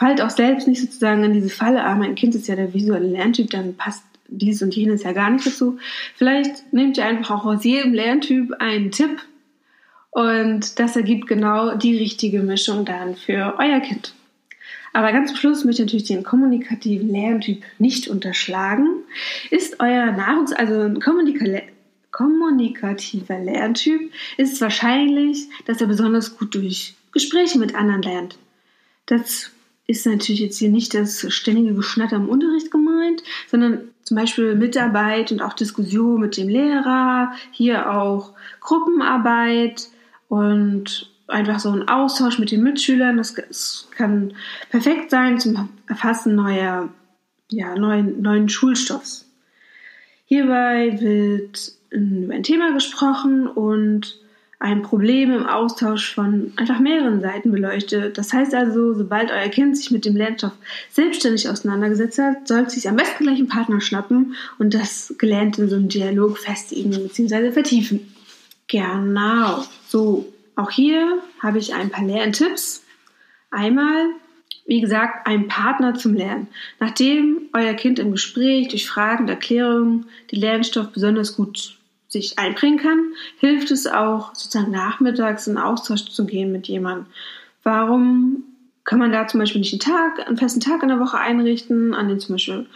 fallt 0.00 0.22
auch 0.22 0.30
selbst 0.30 0.66
nicht 0.66 0.80
sozusagen 0.80 1.22
in 1.24 1.34
diese 1.34 1.50
Falle, 1.50 1.84
ah, 1.84 1.94
mein 1.94 2.14
Kind 2.14 2.34
ist 2.34 2.48
ja 2.48 2.56
der 2.56 2.72
visuelle 2.72 3.06
Lerntyp, 3.06 3.50
dann 3.50 3.76
passt 3.76 4.02
dies 4.28 4.62
und 4.62 4.74
jenes 4.74 5.02
ja 5.02 5.12
gar 5.12 5.28
nicht 5.28 5.46
dazu. 5.46 5.78
Vielleicht 6.16 6.72
nehmt 6.72 6.96
ihr 6.96 7.04
einfach 7.04 7.42
auch 7.42 7.44
aus 7.44 7.64
jedem 7.64 7.92
Lerntyp 7.92 8.54
einen 8.60 8.92
Tipp 8.92 9.18
und 10.10 10.78
das 10.78 10.96
ergibt 10.96 11.26
genau 11.26 11.76
die 11.76 11.98
richtige 11.98 12.40
Mischung 12.40 12.86
dann 12.86 13.14
für 13.14 13.56
euer 13.58 13.80
Kind. 13.80 14.14
Aber 14.94 15.12
ganz 15.12 15.28
zum 15.28 15.36
Schluss 15.36 15.64
möchte 15.64 15.82
ich 15.82 15.88
natürlich 15.88 16.08
den 16.08 16.24
kommunikativen 16.24 17.10
Lerntyp 17.10 17.62
nicht 17.78 18.08
unterschlagen. 18.08 18.88
Ist 19.50 19.80
euer 19.80 20.12
Nahrungs-, 20.12 20.54
also 20.54 20.80
ein 20.80 20.98
kommunika 20.98 21.60
kommunikativer 22.10 23.38
Lerntyp, 23.38 24.10
ist 24.38 24.54
es 24.54 24.60
wahrscheinlich, 24.62 25.46
dass 25.66 25.80
er 25.80 25.86
besonders 25.86 26.38
gut 26.38 26.54
durch 26.54 26.94
Gespräche 27.12 27.58
mit 27.58 27.74
anderen 27.74 28.02
lernt. 28.02 28.38
Das 29.06 29.52
ist 29.90 30.06
natürlich 30.06 30.40
jetzt 30.40 30.58
hier 30.58 30.70
nicht 30.70 30.94
das 30.94 31.26
ständige 31.32 31.74
Geschnatter 31.74 32.16
im 32.16 32.28
Unterricht 32.28 32.70
gemeint, 32.70 33.22
sondern 33.48 33.88
zum 34.04 34.16
Beispiel 34.16 34.54
Mitarbeit 34.54 35.32
und 35.32 35.42
auch 35.42 35.52
Diskussion 35.52 36.20
mit 36.20 36.36
dem 36.36 36.48
Lehrer, 36.48 37.32
hier 37.52 37.92
auch 37.92 38.32
Gruppenarbeit, 38.60 39.88
und 40.30 41.10
einfach 41.26 41.58
so 41.58 41.70
ein 41.70 41.88
Austausch 41.88 42.38
mit 42.38 42.52
den 42.52 42.62
Mitschülern. 42.62 43.18
Das, 43.18 43.34
kann 43.90 44.32
perfekt 44.70 45.10
sein 45.10 45.38
zum 45.38 45.68
Erfassen 45.88 46.34
neuer, 46.36 46.88
ja, 47.50 47.74
neuen, 47.74 48.22
neuen 48.22 48.48
Schulstoffs. 48.48 49.28
Hierbei 50.24 51.00
wird 51.00 51.72
über 51.90 52.32
ein 52.32 52.44
Thema 52.44 52.72
gesprochen 52.72 53.48
und 53.48 54.20
ein 54.60 54.82
Problem 54.82 55.32
im 55.32 55.46
Austausch 55.46 56.14
von 56.14 56.52
einfach 56.56 56.80
mehreren 56.80 57.22
Seiten 57.22 57.50
beleuchtet. 57.50 58.18
Das 58.18 58.32
heißt 58.34 58.54
also, 58.54 58.92
sobald 58.92 59.30
euer 59.30 59.48
Kind 59.48 59.74
sich 59.76 59.90
mit 59.90 60.04
dem 60.04 60.14
Lernstoff 60.14 60.52
selbstständig 60.90 61.48
auseinandergesetzt 61.48 62.18
hat, 62.18 62.46
sollte 62.46 62.70
sich 62.72 62.86
am 62.86 62.96
besten 62.96 63.24
gleich 63.24 63.38
einen 63.38 63.48
Partner 63.48 63.80
schnappen 63.80 64.34
und 64.58 64.74
das 64.74 65.14
Gelernte 65.16 65.62
in 65.62 65.70
so 65.70 65.76
einem 65.76 65.88
Dialog 65.88 66.38
festigen 66.38 66.90
bzw. 66.90 67.52
vertiefen. 67.52 68.14
Genau. 68.68 69.64
So, 69.88 70.30
auch 70.56 70.70
hier 70.70 71.22
habe 71.42 71.58
ich 71.58 71.72
ein 71.72 71.88
paar 71.88 72.04
Lerntipps. 72.04 72.84
Einmal, 73.50 74.10
wie 74.66 74.82
gesagt, 74.82 75.26
ein 75.26 75.48
Partner 75.48 75.94
zum 75.94 76.12
Lernen. 76.12 76.48
Nachdem 76.78 77.48
euer 77.54 77.72
Kind 77.72 77.98
im 77.98 78.12
Gespräch 78.12 78.68
durch 78.68 78.86
Fragen 78.86 79.24
und 79.24 79.30
Erklärungen 79.30 80.04
den 80.30 80.40
Lernstoff 80.40 80.92
besonders 80.92 81.34
gut 81.34 81.79
sich 82.10 82.38
einbringen 82.38 82.78
kann, 82.78 83.12
hilft 83.38 83.70
es 83.70 83.86
auch, 83.86 84.34
sozusagen 84.34 84.72
nachmittags 84.72 85.46
in 85.46 85.56
Austausch 85.56 86.10
zu 86.10 86.26
gehen 86.26 86.52
mit 86.52 86.68
jemandem. 86.68 87.06
Warum 87.62 88.44
kann 88.84 88.98
man 88.98 89.12
da 89.12 89.28
zum 89.28 89.40
Beispiel 89.40 89.60
nicht 89.60 89.72
einen 89.72 89.94
Tag, 89.94 90.26
einen 90.26 90.36
festen 90.36 90.60
Tag 90.60 90.82
in 90.82 90.88
der 90.88 90.98
Woche 90.98 91.18
einrichten, 91.18 91.94
an 91.94 92.08
dem 92.08 92.18
zum 92.18 92.34
Beispiel 92.34 92.66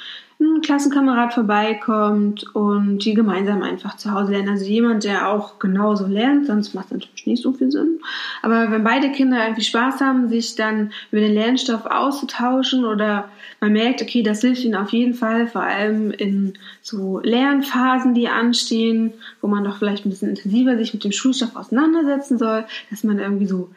ein 0.41 0.61
Klassenkamerad 0.61 1.33
vorbeikommt 1.33 2.45
und 2.55 3.05
die 3.05 3.15
gemeinsam 3.15 3.63
einfach 3.63 3.97
zu 3.97 4.13
Hause 4.13 4.33
lernen. 4.33 4.51
Also 4.51 4.65
jemand, 4.65 5.05
der 5.05 5.29
auch 5.29 5.59
genauso 5.59 6.07
lernt, 6.07 6.47
sonst 6.47 6.75
macht 6.75 6.87
es 6.87 6.93
natürlich 6.93 7.27
nicht 7.27 7.43
so 7.43 7.53
viel 7.53 7.71
Sinn. 7.71 8.01
Aber 8.43 8.71
wenn 8.71 8.85
beide 8.85 9.13
Kinder 9.13 9.43
irgendwie 9.43 9.63
Spaß 9.63 10.01
haben, 10.01 10.29
sich 10.29 10.55
dann 10.57 10.93
über 11.11 11.21
den 11.21 11.35
Lernstoff 11.35 11.87
auszutauschen 11.87 12.85
oder 12.85 13.29
man 13.61 13.73
merkt, 13.73 14.03
okay, 14.03 14.23
das 14.23 14.41
hilft 14.41 14.65
ihnen 14.65 14.75
auf 14.75 14.91
jeden 14.91 15.15
Fall, 15.15 15.47
vor 15.47 15.63
allem 15.63 16.11
in 16.11 16.55
so 16.83 17.21
Lernphasen, 17.21 18.15
die 18.15 18.29
anstehen, 18.29 19.13
wo 19.41 19.47
man 19.47 19.65
doch 19.65 19.77
vielleicht 19.79 20.05
ein 20.05 20.11
bisschen 20.11 20.31
intensiver 20.31 20.77
sich 20.77 20.93
mit 20.93 21.05
dem 21.05 21.13
Schulstoff 21.13 21.57
auseinandersetzen 21.57 22.39
soll, 22.39 22.65
dass 22.91 23.05
man 23.05 23.19
irgendwie 23.19 23.47
so 23.47 23.71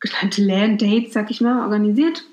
genannte 0.00 0.42
Lerndates, 0.42 1.12
sag 1.12 1.30
ich 1.30 1.40
mal, 1.40 1.62
organisiert 1.62 2.24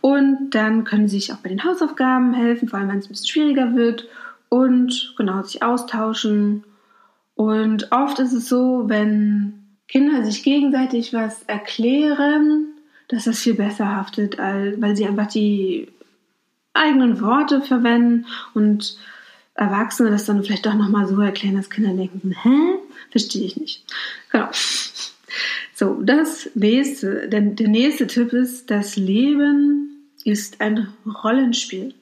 und 0.00 0.50
dann 0.50 0.84
können 0.84 1.08
sie 1.08 1.18
sich 1.18 1.32
auch 1.32 1.38
bei 1.38 1.48
den 1.48 1.64
Hausaufgaben 1.64 2.34
helfen, 2.34 2.68
vor 2.68 2.78
allem 2.78 2.88
wenn 2.88 2.98
es 2.98 3.06
ein 3.06 3.10
bisschen 3.10 3.26
schwieriger 3.28 3.74
wird. 3.74 4.08
Und 4.48 5.14
genau, 5.16 5.42
sich 5.42 5.62
austauschen. 5.62 6.64
Und 7.34 7.90
oft 7.90 8.18
ist 8.20 8.32
es 8.32 8.48
so, 8.48 8.84
wenn 8.86 9.64
Kinder 9.88 10.24
sich 10.24 10.42
gegenseitig 10.42 11.12
was 11.12 11.42
erklären, 11.44 12.68
dass 13.08 13.24
das 13.24 13.40
viel 13.40 13.54
besser 13.54 13.94
haftet, 13.96 14.38
weil 14.38 14.96
sie 14.96 15.06
einfach 15.06 15.26
die 15.26 15.88
eigenen 16.72 17.20
Worte 17.20 17.62
verwenden 17.62 18.26
und 18.54 18.96
Erwachsene 19.54 20.10
das 20.10 20.26
dann 20.26 20.44
vielleicht 20.44 20.66
doch 20.66 20.74
nochmal 20.74 21.08
so 21.08 21.18
erklären, 21.20 21.56
dass 21.56 21.70
Kinder 21.70 21.94
denken, 21.94 22.36
hä? 22.42 22.78
Verstehe 23.10 23.44
ich 23.44 23.56
nicht. 23.56 23.84
Genau. 24.30 24.48
So, 25.78 26.00
das 26.02 26.48
nächste, 26.54 27.28
der, 27.28 27.42
der 27.42 27.68
nächste 27.68 28.06
Tipp 28.06 28.32
ist, 28.32 28.70
das 28.70 28.96
Leben 28.96 30.08
ist 30.24 30.62
ein 30.62 30.88
Rollenspiel. 31.22 31.92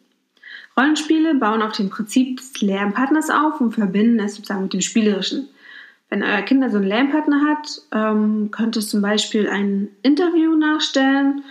Rollenspiele 0.78 1.34
bauen 1.34 1.60
auf 1.60 1.72
dem 1.72 1.90
Prinzip 1.90 2.36
des 2.36 2.60
Lernpartners 2.60 3.30
auf 3.30 3.60
und 3.60 3.72
verbinden 3.72 4.20
es 4.20 4.36
sozusagen 4.36 4.62
mit 4.62 4.74
dem 4.74 4.80
Spielerischen. 4.80 5.48
Wenn 6.08 6.22
euer 6.22 6.42
Kind 6.42 6.60
so 6.60 6.66
also 6.66 6.76
einen 6.76 6.86
Lernpartner 6.86 7.40
hat, 7.50 7.82
ähm, 7.90 8.52
könnt 8.52 8.76
ihr 8.76 8.82
zum 8.82 9.02
Beispiel 9.02 9.48
ein 9.48 9.88
Interview 10.04 10.54
nachstellen. 10.54 11.42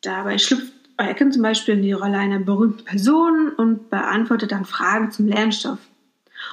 Dabei 0.00 0.38
schlüpft 0.38 0.72
euer 0.96 1.12
Kind 1.12 1.34
zum 1.34 1.42
Beispiel 1.42 1.74
in 1.74 1.82
die 1.82 1.92
Rolle 1.92 2.16
einer 2.16 2.38
berühmten 2.38 2.86
Person 2.86 3.50
und 3.54 3.90
beantwortet 3.90 4.52
dann 4.52 4.64
Fragen 4.64 5.10
zum 5.10 5.26
Lernstoff. 5.26 5.89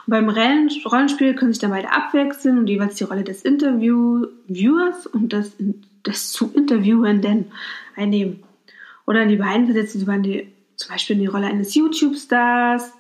Und 0.08 0.12
beim 0.12 0.30
Rollenspiel 0.30 1.36
können 1.36 1.52
sich 1.52 1.62
dann 1.62 1.72
beide 1.72 1.92
abwechseln 1.92 2.58
und 2.58 2.68
jeweils 2.68 2.96
die 2.96 3.04
Rolle 3.04 3.26
des 3.26 3.42
Interviewers 3.42 5.06
und 5.06 5.34
des, 5.34 5.54
des 6.06 6.32
zu 6.32 6.52
Interviewenden 6.54 7.52
einnehmen. 7.98 8.42
Oder 9.06 9.26
die 9.26 9.36
beiden 9.36 9.66
versetzen 9.66 10.00
sich 10.00 10.22
die, 10.22 10.48
zum 10.78 10.92
Beispiel 10.92 11.18
in 11.18 11.24
die 11.24 11.28
Rolle 11.28 11.48
eines 11.48 11.76
YouTube-Stars 11.76 12.94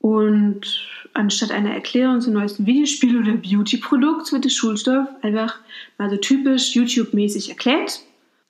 und 0.00 0.86
anstatt 1.14 1.50
einer 1.50 1.72
Erklärung 1.72 2.20
zum 2.20 2.34
neuesten 2.34 2.66
Videospiel 2.66 3.18
oder 3.18 3.32
Beauty-Produkt 3.32 4.30
wird 4.32 4.44
der 4.44 4.50
Schulstoff 4.50 5.08
einfach 5.22 5.58
mal 5.96 6.10
so 6.10 6.16
typisch 6.18 6.74
YouTube-mäßig 6.74 7.48
erklärt. 7.48 8.00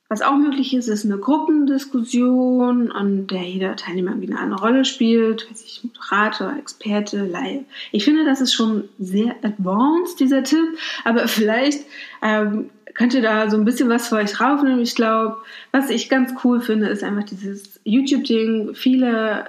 Was 0.09 0.21
auch 0.21 0.37
möglich 0.37 0.75
ist, 0.75 0.89
ist 0.89 1.07
eine 1.07 1.17
Gruppendiskussion, 1.17 2.93
an 2.93 3.27
der 3.27 3.43
jeder 3.43 3.75
Teilnehmer 3.75 4.11
irgendwie 4.11 4.35
eine 4.35 4.55
Rolle 4.55 4.85
spielt, 4.85 5.51
weiß 5.51 5.65
ich, 5.65 5.83
Moderator, 5.83 6.57
Experte, 6.59 7.25
Laie. 7.25 7.65
Ich 7.91 8.05
finde, 8.05 8.25
das 8.25 8.43
ist 8.43 8.53
schon 8.53 8.85
sehr 8.99 9.35
advanced, 9.43 10.21
dieser 10.21 10.43
Tipp, 10.43 10.79
aber 11.05 11.27
vielleicht 11.29 11.87
ähm, 12.23 12.71
könnt 12.93 13.15
ihr 13.15 13.23
da 13.23 13.51
so 13.51 13.57
ein 13.57 13.65
bisschen 13.65 13.89
was 13.89 14.09
für 14.09 14.17
euch 14.17 14.41
raufnehmen. 14.41 14.81
Ich 14.81 14.95
glaube, 14.95 15.39
was 15.73 15.91
ich 15.91 16.09
ganz 16.09 16.33
cool 16.45 16.61
finde, 16.61 16.89
ist 16.89 17.03
einfach 17.03 17.25
dieses 17.25 17.81
YouTube-Ding. 17.85 18.75
Viele 18.75 19.47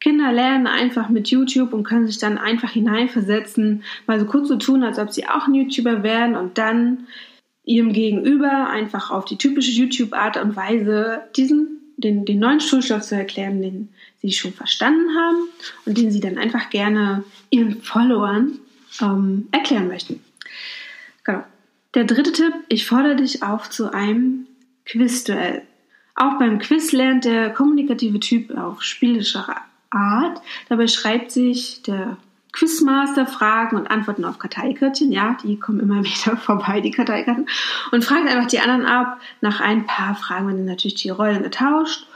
Kinder 0.00 0.32
lernen 0.32 0.66
einfach 0.66 1.08
mit 1.08 1.28
YouTube 1.28 1.72
und 1.72 1.82
können 1.82 2.06
sich 2.06 2.18
dann 2.18 2.38
einfach 2.38 2.70
hineinversetzen, 2.70 3.82
mal 4.06 4.20
so 4.20 4.26
kurz 4.26 4.48
so 4.48 4.56
tun, 4.56 4.84
als 4.84 4.98
ob 4.98 5.10
sie 5.10 5.26
auch 5.26 5.48
ein 5.48 5.54
YouTuber 5.54 6.02
wären 6.02 6.36
und 6.36 6.56
dann 6.56 7.06
ihrem 7.68 7.92
Gegenüber 7.92 8.70
einfach 8.70 9.10
auf 9.10 9.26
die 9.26 9.36
typische 9.36 9.70
YouTube-Art 9.70 10.38
und 10.38 10.56
Weise 10.56 11.22
diesen, 11.36 11.80
den, 11.98 12.24
den 12.24 12.38
neuen 12.38 12.60
Schulstoff 12.60 13.02
zu 13.02 13.14
erklären, 13.14 13.60
den 13.60 13.90
sie 14.22 14.32
schon 14.32 14.54
verstanden 14.54 15.14
haben 15.14 15.48
und 15.84 15.98
den 15.98 16.10
sie 16.10 16.20
dann 16.20 16.38
einfach 16.38 16.70
gerne 16.70 17.24
ihren 17.50 17.82
Followern 17.82 18.58
ähm, 19.02 19.48
erklären 19.52 19.86
möchten. 19.86 20.24
Genau. 21.24 21.44
Der 21.94 22.04
dritte 22.04 22.32
Tipp, 22.32 22.54
ich 22.68 22.86
fordere 22.86 23.16
dich 23.16 23.42
auf 23.42 23.68
zu 23.68 23.92
einem 23.92 24.46
Quizduell. 24.86 25.62
Auch 26.14 26.38
beim 26.38 26.58
Quiz 26.58 26.92
lernt 26.92 27.26
der 27.26 27.50
kommunikative 27.50 28.18
Typ 28.18 28.56
auf 28.56 28.82
spielischer 28.82 29.56
Art. 29.90 30.40
Dabei 30.70 30.86
schreibt 30.86 31.32
sich 31.32 31.82
der 31.82 32.16
Quizmaster 32.52 33.26
Fragen 33.26 33.76
und 33.76 33.90
Antworten 33.90 34.24
auf 34.24 34.38
Karteikärtchen. 34.38 35.12
Ja, 35.12 35.36
die 35.42 35.58
kommen 35.58 35.80
immer 35.80 36.02
wieder 36.04 36.36
vorbei, 36.36 36.80
die 36.80 36.90
Karteikarten. 36.90 37.48
Und 37.92 38.04
fragt 38.04 38.28
einfach 38.28 38.48
die 38.48 38.60
anderen 38.60 38.86
ab. 38.86 39.20
Nach 39.40 39.60
ein 39.60 39.86
paar 39.86 40.14
Fragen 40.14 40.48
werden 40.48 40.64
natürlich 40.64 40.96
die 40.96 41.10
Rollen 41.10 41.42
getauscht. 41.42 42.06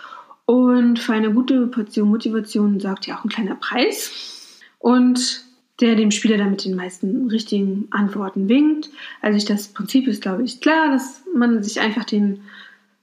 Und 0.44 0.98
für 0.98 1.12
eine 1.12 1.32
gute 1.32 1.66
Portion 1.68 2.08
Motivation 2.08 2.80
sorgt 2.80 3.06
ja 3.06 3.16
auch 3.18 3.24
ein 3.24 3.30
kleiner 3.30 3.54
Preis. 3.54 4.58
Und 4.78 5.44
der 5.80 5.96
dem 5.96 6.10
Spieler 6.10 6.36
dann 6.36 6.50
mit 6.50 6.64
den 6.64 6.76
meisten 6.76 7.28
richtigen 7.28 7.88
Antworten 7.90 8.48
winkt. 8.48 8.90
Also 9.20 9.36
ich, 9.36 9.44
das 9.44 9.68
Prinzip 9.68 10.06
ist, 10.06 10.22
glaube 10.22 10.44
ich, 10.44 10.60
klar, 10.60 10.90
dass 10.90 11.22
man 11.34 11.62
sich 11.62 11.80
einfach 11.80 12.04
den 12.04 12.42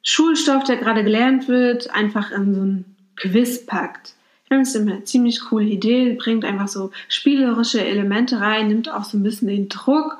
Schulstoff, 0.01 0.63
der 0.63 0.77
gerade 0.77 1.03
gelernt 1.03 1.47
wird, 1.47 1.93
einfach 1.93 2.31
in 2.31 2.55
so 2.55 2.61
ein 2.61 2.85
Quiz 3.17 3.65
packt. 3.65 4.13
Ich 4.51 4.55
finde 4.55 4.63
es 4.63 4.75
eine 4.75 5.03
ziemlich 5.03 5.41
coole 5.41 5.65
Idee, 5.65 6.15
bringt 6.15 6.43
einfach 6.43 6.67
so 6.67 6.89
spielerische 7.07 7.85
Elemente 7.85 8.39
rein, 8.39 8.67
nimmt 8.67 8.91
auch 8.91 9.03
so 9.03 9.17
ein 9.17 9.23
bisschen 9.23 9.47
den 9.47 9.69
Druck 9.69 10.17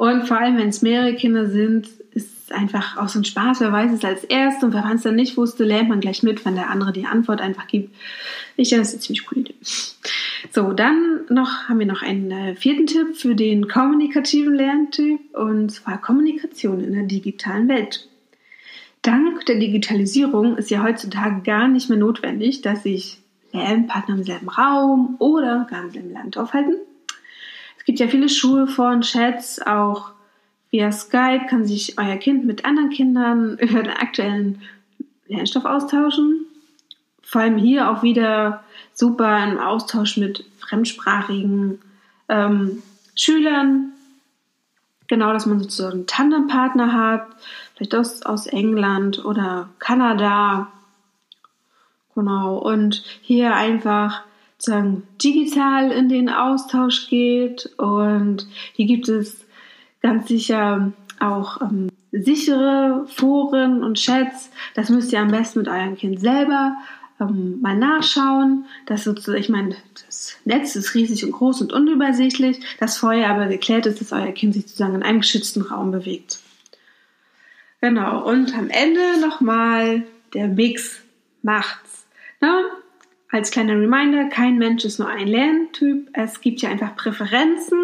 und 0.00 0.26
vor 0.26 0.38
allem, 0.38 0.56
wenn 0.56 0.70
es 0.70 0.80
mehrere 0.80 1.14
Kinder 1.14 1.50
sind, 1.50 1.86
ist 2.12 2.30
es 2.44 2.52
einfach 2.52 2.96
auch 2.96 3.10
so 3.10 3.18
ein 3.18 3.24
Spaß. 3.26 3.60
Wer 3.60 3.70
weiß 3.70 3.92
es 3.92 4.02
als 4.02 4.24
Erste 4.24 4.64
und 4.64 4.72
wer 4.72 4.90
es 4.94 5.02
dann 5.02 5.14
nicht 5.14 5.36
wusste, 5.36 5.64
lernt 5.64 5.90
man 5.90 6.00
gleich 6.00 6.22
mit, 6.22 6.42
wenn 6.46 6.54
der 6.54 6.70
andere 6.70 6.92
die 6.92 7.04
Antwort 7.04 7.42
einfach 7.42 7.66
gibt. 7.66 7.94
Ich 8.56 8.70
das 8.70 8.88
ist 8.88 8.94
eine 8.94 9.00
ziemlich 9.00 9.26
coole 9.26 9.42
Idee. 9.42 9.54
So, 10.52 10.72
dann 10.72 11.26
noch 11.28 11.68
haben 11.68 11.78
wir 11.78 11.86
noch 11.86 12.00
einen 12.00 12.30
äh, 12.30 12.56
vierten 12.56 12.86
Tipp 12.86 13.14
für 13.14 13.34
den 13.34 13.68
kommunikativen 13.68 14.54
Lerntyp 14.54 15.20
und 15.34 15.70
zwar 15.70 16.00
Kommunikation 16.00 16.82
in 16.82 16.94
der 16.94 17.02
digitalen 17.02 17.68
Welt. 17.68 18.08
Dank 19.02 19.44
der 19.44 19.56
Digitalisierung 19.56 20.56
ist 20.56 20.70
ja 20.70 20.82
heutzutage 20.82 21.42
gar 21.42 21.68
nicht 21.68 21.90
mehr 21.90 21.98
notwendig, 21.98 22.62
dass 22.62 22.86
sich 23.50 23.60
Lernpartner 23.60 24.16
im 24.16 24.24
selben 24.24 24.48
Raum 24.48 25.16
oder 25.18 25.66
gar 25.70 25.82
im 25.82 25.90
selben 25.90 26.12
Land 26.12 26.36
aufhalten. 26.38 26.76
Es 27.78 27.84
gibt 27.84 27.98
ja 27.98 28.08
viele 28.08 28.28
Schulforen, 28.28 29.00
Chats, 29.00 29.60
auch 29.60 30.12
via 30.70 30.92
Skype 30.92 31.46
kann 31.48 31.66
sich 31.66 31.98
euer 31.98 32.16
Kind 32.16 32.44
mit 32.46 32.64
anderen 32.64 32.90
Kindern 32.90 33.58
über 33.60 33.82
den 33.82 33.92
aktuellen 33.92 34.62
Lernstoff 35.26 35.64
austauschen. 35.64 36.46
Vor 37.22 37.42
allem 37.42 37.56
hier 37.56 37.90
auch 37.90 38.02
wieder 38.02 38.64
super 38.92 39.44
im 39.44 39.58
Austausch 39.58 40.16
mit 40.16 40.44
fremdsprachigen 40.58 41.80
ähm, 42.28 42.82
Schülern. 43.14 43.92
Genau, 45.06 45.32
dass 45.32 45.46
man 45.46 45.60
sozusagen 45.60 45.98
einen 45.98 46.06
Tandempartner 46.06 46.92
hat, 46.92 47.26
vielleicht 47.74 47.94
aus, 47.94 48.22
aus 48.22 48.46
England 48.46 49.24
oder 49.24 49.68
Kanada. 49.78 50.68
Genau, 52.20 52.58
und 52.58 53.02
hier 53.22 53.54
einfach 53.54 54.24
sozusagen 54.58 55.04
digital 55.24 55.90
in 55.90 56.10
den 56.10 56.28
Austausch 56.28 57.08
geht. 57.08 57.70
Und 57.78 58.46
hier 58.74 58.84
gibt 58.84 59.08
es 59.08 59.46
ganz 60.02 60.28
sicher 60.28 60.92
auch 61.18 61.62
ähm, 61.62 61.88
sichere 62.12 63.06
Foren 63.08 63.82
und 63.82 63.96
Chats. 63.96 64.50
Das 64.74 64.90
müsst 64.90 65.14
ihr 65.14 65.20
am 65.20 65.30
besten 65.30 65.60
mit 65.60 65.68
eurem 65.68 65.96
Kind 65.96 66.20
selber 66.20 66.76
ähm, 67.18 67.58
mal 67.62 67.78
nachschauen. 67.78 68.66
Das 68.84 69.04
sozusagen, 69.04 69.40
ich 69.40 69.48
meine, 69.48 69.76
das 70.04 70.36
Netz 70.44 70.76
ist 70.76 70.94
riesig 70.94 71.24
und 71.24 71.32
groß 71.32 71.62
und 71.62 71.72
unübersichtlich. 71.72 72.60
Das 72.78 72.98
vorher 72.98 73.30
aber 73.30 73.46
geklärt 73.46 73.86
ist, 73.86 74.02
dass 74.02 74.12
euer 74.12 74.32
Kind 74.32 74.52
sich 74.52 74.64
sozusagen 74.64 74.96
in 74.96 75.02
einem 75.02 75.20
geschützten 75.20 75.62
Raum 75.62 75.90
bewegt. 75.90 76.40
Genau. 77.80 78.28
Und 78.28 78.54
am 78.54 78.68
Ende 78.68 79.18
nochmal 79.22 80.02
der 80.34 80.48
Mix 80.48 81.00
macht's. 81.40 81.89
Na, 82.40 82.64
als 83.30 83.50
kleiner 83.50 83.74
Reminder, 83.74 84.24
kein 84.24 84.58
Mensch 84.58 84.84
ist 84.84 84.98
nur 84.98 85.08
ein 85.08 85.28
Lerntyp. 85.28 86.08
Es 86.14 86.40
gibt 86.40 86.62
ja 86.62 86.70
einfach 86.70 86.96
Präferenzen 86.96 87.78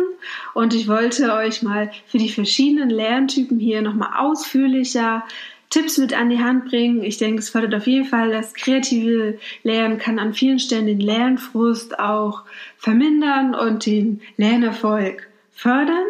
und 0.54 0.74
ich 0.74 0.88
wollte 0.88 1.32
euch 1.34 1.62
mal 1.62 1.90
für 2.06 2.18
die 2.18 2.30
verschiedenen 2.30 2.90
Lerntypen 2.90 3.60
hier 3.60 3.82
nochmal 3.82 4.18
ausführlicher 4.18 5.24
Tipps 5.70 5.98
mit 5.98 6.14
an 6.14 6.30
die 6.30 6.40
Hand 6.40 6.66
bringen. 6.66 7.02
Ich 7.02 7.18
denke, 7.18 7.40
es 7.40 7.50
fördert 7.50 7.74
auf 7.74 7.86
jeden 7.86 8.06
Fall 8.06 8.30
das 8.30 8.54
kreative 8.54 9.38
Lernen, 9.62 9.98
kann 9.98 10.18
an 10.18 10.34
vielen 10.34 10.58
Stellen 10.58 10.86
den 10.86 11.00
Lernfrust 11.00 11.98
auch 11.98 12.42
vermindern 12.78 13.54
und 13.54 13.86
den 13.86 14.20
Lernerfolg 14.36 15.28
fördern. 15.52 16.06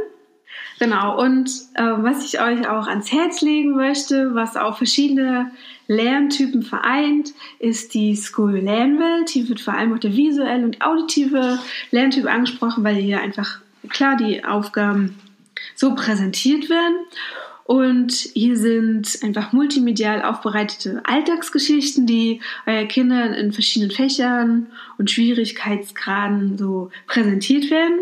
Genau, 0.79 1.19
und 1.23 1.49
äh, 1.75 1.83
was 1.83 2.27
ich 2.27 2.41
euch 2.41 2.69
auch 2.69 2.87
ans 2.87 3.11
Herz 3.11 3.41
legen 3.41 3.77
möchte, 3.77 4.35
was 4.35 4.57
auch 4.57 4.77
verschiedene 4.77 5.51
Lerntypen 5.89 6.63
vereint, 6.63 7.33
ist 7.59 7.95
die 7.95 8.15
School 8.15 8.59
Lernwelt. 8.59 9.31
Hier 9.31 9.49
wird 9.49 9.61
vor 9.61 9.75
allem 9.75 9.95
auch 9.95 9.99
der 9.99 10.15
visuelle 10.15 10.65
und 10.65 10.83
auditive 10.83 11.59
Lerntyp 11.93 12.27
angesprochen, 12.27 12.85
weil 12.85 12.97
hier 12.97 13.21
einfach 13.21 13.61
klar 13.89 14.17
die 14.17 14.45
Aufgaben 14.45 15.19
so 15.75 15.95
präsentiert 15.95 16.69
werden. 16.69 16.97
Und 17.65 18.13
hier 18.13 18.57
sind 18.57 19.19
einfach 19.23 19.53
multimedial 19.53 20.23
aufbereitete 20.23 21.03
Alltagsgeschichten, 21.05 22.07
die 22.07 22.41
euer 22.65 22.85
Kindern 22.85 23.33
in 23.33 23.53
verschiedenen 23.53 23.91
Fächern 23.91 24.67
und 24.99 25.11
Schwierigkeitsgraden 25.11 26.59
so 26.59 26.91
präsentiert 27.09 27.71
werden. 27.71 27.99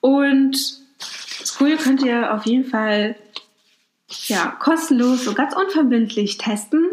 Und 0.00 0.81
School 1.44 1.76
könnt 1.76 2.02
ihr 2.02 2.34
auf 2.34 2.46
jeden 2.46 2.64
Fall 2.64 3.16
ja, 4.26 4.56
kostenlos 4.58 5.26
und 5.26 5.36
ganz 5.36 5.54
unverbindlich 5.54 6.38
testen. 6.38 6.84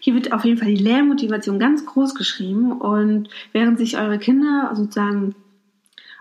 Hier 0.00 0.14
wird 0.14 0.32
auf 0.32 0.44
jeden 0.44 0.58
Fall 0.58 0.68
die 0.68 0.82
Lernmotivation 0.82 1.58
ganz 1.58 1.84
groß 1.84 2.14
geschrieben 2.14 2.72
und 2.72 3.28
während 3.52 3.78
sich 3.78 3.98
eure 3.98 4.18
Kinder 4.18 4.72
sozusagen 4.74 5.34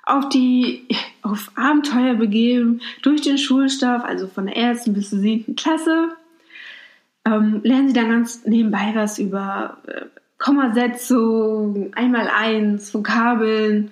auf 0.04 0.30
die 0.30 0.88
auf 1.22 1.52
Abenteuer 1.56 2.16
begeben 2.16 2.82
durch 3.02 3.22
den 3.22 3.38
Schulstoff, 3.38 4.04
also 4.04 4.28
von 4.28 4.46
der 4.48 4.56
ersten 4.56 4.94
bis 4.94 5.10
zur 5.10 5.20
siebten 5.20 5.56
Klasse, 5.56 6.10
ähm, 7.26 7.62
lernen 7.64 7.90
sie 7.90 7.94
dann 7.94 8.10
ganz 8.10 8.46
nebenbei 8.46 8.92
was 8.94 9.20
über 9.20 9.78
äh, 9.88 10.06
Kommasetzung, 10.38 11.94
einmal 11.94 12.30
eins, 12.30 12.94
Vokabeln, 12.94 13.92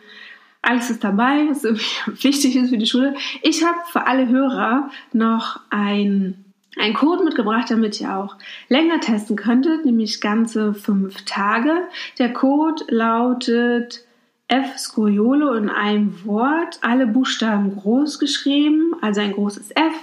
alles 0.65 0.89
ist 0.89 1.03
dabei, 1.03 1.47
was 1.49 1.63
wichtig 2.23 2.55
ist 2.55 2.69
für 2.69 2.77
die 2.77 2.87
Schule. 2.87 3.15
Ich 3.41 3.63
habe 3.63 3.77
für 3.91 4.07
alle 4.07 4.27
Hörer 4.27 4.89
noch 5.13 5.59
ein 5.69 6.41
einen 6.77 6.93
Code 6.93 7.23
mitgebracht, 7.23 7.71
damit 7.71 8.01
ihr 8.01 8.17
auch 8.17 8.35
länger 8.67 8.99
testen 8.99 9.37
könntet, 9.37 9.85
nämlich 9.85 10.19
ganze 10.19 10.73
fünf 10.73 11.23
Tage. 11.23 11.87
Der 12.19 12.33
Code 12.33 12.83
lautet 12.89 14.05
F 14.47 14.77
Scoriolo 14.77 15.53
in 15.53 15.69
einem 15.69 16.25
Wort, 16.25 16.79
alle 16.81 17.07
Buchstaben 17.07 17.75
groß 17.77 18.19
geschrieben, 18.19 18.93
also 19.01 19.21
ein 19.21 19.31
großes 19.31 19.71
F, 19.71 19.93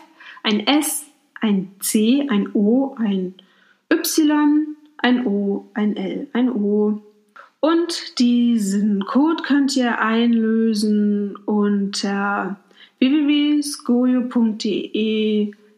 ein 0.42 0.66
S, 0.66 1.04
ein 1.40 1.72
C, 1.80 2.26
ein 2.28 2.50
O, 2.54 2.96
ein 2.98 3.34
Y, 3.92 4.76
ein 4.98 5.26
O, 5.26 5.68
ein 5.74 5.96
L, 5.96 6.28
ein 6.32 6.50
O, 6.50 7.02
und 7.62 8.18
diesen 8.18 9.04
Code 9.04 9.44
könnt 9.44 9.76
ihr 9.76 10.00
einlösen 10.00 11.36
unter 11.46 12.56
www.skojo.de 12.98 13.62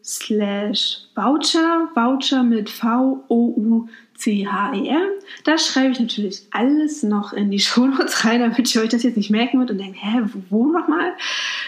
slash 0.03 1.01
Voucher, 1.13 1.89
Voucher 1.93 2.41
mit 2.41 2.71
V-O-U-C-H-E-R. 2.71 3.87
Da 5.43 5.57
schreibe 5.59 5.91
ich 5.91 5.99
natürlich 5.99 6.41
alles 6.49 7.03
noch 7.03 7.33
in 7.33 7.51
die 7.51 7.59
Shownotes 7.67 8.25
rein, 8.25 8.39
damit 8.39 8.73
ihr 8.73 8.81
euch 8.81 8.89
das 8.89 9.03
jetzt 9.03 9.17
nicht 9.17 9.29
merken 9.29 9.59
wird 9.59 9.69
und 9.69 9.77
denkt, 9.77 9.99
hä, 10.01 10.23
wo 10.49 10.65
nochmal? 10.65 11.13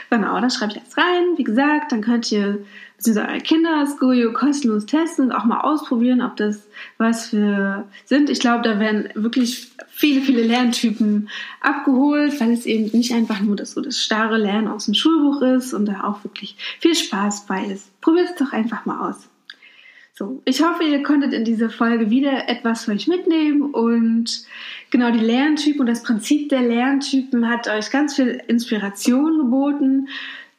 Genau, 0.10 0.42
da 0.42 0.50
schreibe 0.50 0.72
ich 0.72 0.80
alles 0.80 0.98
rein. 0.98 1.38
Wie 1.38 1.44
gesagt, 1.44 1.92
dann 1.92 2.02
könnt 2.02 2.32
ihr 2.32 2.66
beziehungsweise 2.98 3.38
Kinder 3.42 3.86
Skojo 3.86 4.34
kostenlos 4.34 4.88
testen 4.88 5.26
und 5.26 5.32
auch 5.32 5.46
mal 5.46 5.62
ausprobieren, 5.62 6.24
ob 6.24 6.36
das 6.38 6.68
was 6.98 7.28
für 7.28 7.86
sind. 8.06 8.32
Ich 8.32 8.40
glaube, 8.40 8.64
da 8.68 8.80
werden 8.80 9.10
wirklich 9.14 9.77
viele, 9.98 10.22
viele 10.22 10.44
Lerntypen 10.44 11.30
abgeholt, 11.60 12.40
weil 12.40 12.52
es 12.52 12.66
eben 12.66 12.96
nicht 12.96 13.14
einfach 13.14 13.42
nur 13.42 13.56
das 13.56 13.72
so 13.72 13.82
das 13.82 14.02
starre 14.02 14.38
Lernen 14.38 14.68
aus 14.68 14.86
dem 14.86 14.94
Schulbuch 14.94 15.42
ist 15.42 15.74
und 15.74 15.88
da 15.88 16.04
auch 16.04 16.24
wirklich 16.24 16.56
viel 16.80 16.96
Spaß 16.96 17.48
bei 17.48 17.66
ist. 17.66 18.00
Probiert 18.00 18.30
es 18.30 18.36
doch 18.36 18.54
einfach 18.54 18.86
mal 18.86 19.10
aus. 19.10 19.28
So, 20.14 20.42
ich 20.46 20.64
hoffe, 20.64 20.84
ihr 20.84 21.04
konntet 21.04 21.34
in 21.34 21.46
dieser 21.46 21.70
Folge 21.70 22.10
wieder 22.10 22.50
etwas 22.50 22.86
für 22.86 22.92
euch 22.92 23.08
mitnehmen 23.08 23.62
und 23.62 24.46
genau 24.90 25.12
die 25.12 25.20
Lerntypen 25.20 25.82
und 25.82 25.88
das 25.88 26.04
Prinzip 26.04 26.50
der 26.50 26.62
Lerntypen 26.62 27.48
hat 27.48 27.68
euch 27.68 27.92
ganz 27.92 28.16
viel 28.16 28.42
Inspiration 28.48 29.38
geboten 29.38 30.08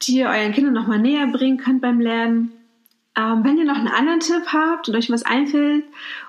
die 0.02 0.18
ihr 0.18 0.28
euren 0.28 0.52
Kindern 0.52 0.74
nochmal 0.74 0.98
näher 0.98 1.26
bringen 1.26 1.58
könnt 1.58 1.80
beim 1.80 2.00
Lernen. 2.00 2.52
Ähm, 3.18 3.42
wenn 3.42 3.58
ihr 3.58 3.64
noch 3.64 3.76
einen 3.76 3.88
anderen 3.88 4.20
Tipp 4.20 4.44
habt 4.52 4.88
und 4.88 4.94
euch 4.94 5.10
was 5.10 5.24
einfällt 5.24 5.82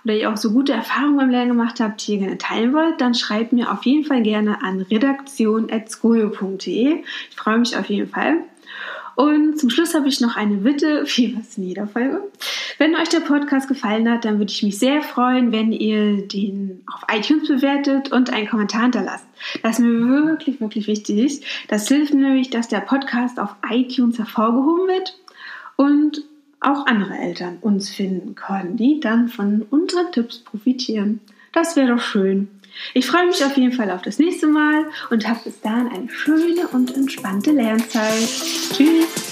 oder 0.03 0.15
ihr 0.15 0.31
auch 0.31 0.37
so 0.37 0.51
gute 0.51 0.73
Erfahrungen 0.73 1.17
beim 1.17 1.29
Lernen 1.29 1.49
gemacht 1.49 1.79
habt, 1.79 2.07
die 2.07 2.13
ihr 2.13 2.19
gerne 2.19 2.39
teilen 2.39 2.73
wollt, 2.73 2.99
dann 2.99 3.13
schreibt 3.13 3.53
mir 3.53 3.71
auf 3.71 3.83
jeden 3.83 4.05
Fall 4.05 4.23
gerne 4.23 4.63
an 4.63 4.81
redaktion.skojo.de. 4.81 7.03
Ich 7.29 7.35
freue 7.35 7.59
mich 7.59 7.77
auf 7.77 7.85
jeden 7.89 8.09
Fall. 8.09 8.37
Und 9.13 9.59
zum 9.59 9.69
Schluss 9.69 9.93
habe 9.93 10.07
ich 10.07 10.19
noch 10.21 10.35
eine 10.35 10.55
Bitte, 10.55 11.03
wie 11.05 11.37
was 11.37 11.59
in 11.59 11.65
jeder 11.65 11.87
Folge. 11.87 12.23
Wenn 12.79 12.95
euch 12.95 13.09
der 13.09 13.19
Podcast 13.19 13.67
gefallen 13.67 14.09
hat, 14.09 14.25
dann 14.25 14.39
würde 14.39 14.51
ich 14.51 14.63
mich 14.63 14.79
sehr 14.79 15.03
freuen, 15.03 15.51
wenn 15.51 15.71
ihr 15.71 16.27
den 16.27 16.81
auf 16.87 17.03
iTunes 17.13 17.49
bewertet 17.49 18.11
und 18.11 18.33
einen 18.33 18.47
Kommentar 18.47 18.81
hinterlasst. 18.83 19.27
Das 19.61 19.77
ist 19.77 19.85
mir 19.85 20.25
wirklich, 20.25 20.59
wirklich 20.59 20.87
wichtig. 20.87 21.41
Das 21.67 21.87
hilft 21.87 22.15
nämlich, 22.15 22.49
dass 22.49 22.67
der 22.67 22.79
Podcast 22.79 23.39
auf 23.39 23.53
iTunes 23.69 24.17
hervorgehoben 24.17 24.87
wird 24.87 25.15
und 25.75 26.23
auch 26.61 26.85
andere 26.85 27.17
Eltern 27.17 27.57
uns 27.61 27.89
finden 27.89 28.35
können, 28.35 28.77
die 28.77 28.99
dann 28.99 29.29
von 29.29 29.65
unseren 29.69 30.11
Tipps 30.11 30.39
profitieren. 30.39 31.21
Das 31.53 31.75
wäre 31.75 31.95
doch 31.95 32.01
schön. 32.01 32.49
Ich 32.93 33.07
freue 33.07 33.27
mich 33.27 33.43
auf 33.43 33.57
jeden 33.57 33.73
Fall 33.73 33.91
auf 33.91 34.01
das 34.01 34.19
nächste 34.19 34.47
Mal 34.47 34.85
und 35.09 35.27
habe 35.27 35.39
bis 35.43 35.59
dahin 35.61 35.87
eine 35.87 36.09
schöne 36.09 36.67
und 36.71 36.95
entspannte 36.95 37.51
Lernzeit. 37.51 38.29
Tschüss! 38.73 39.28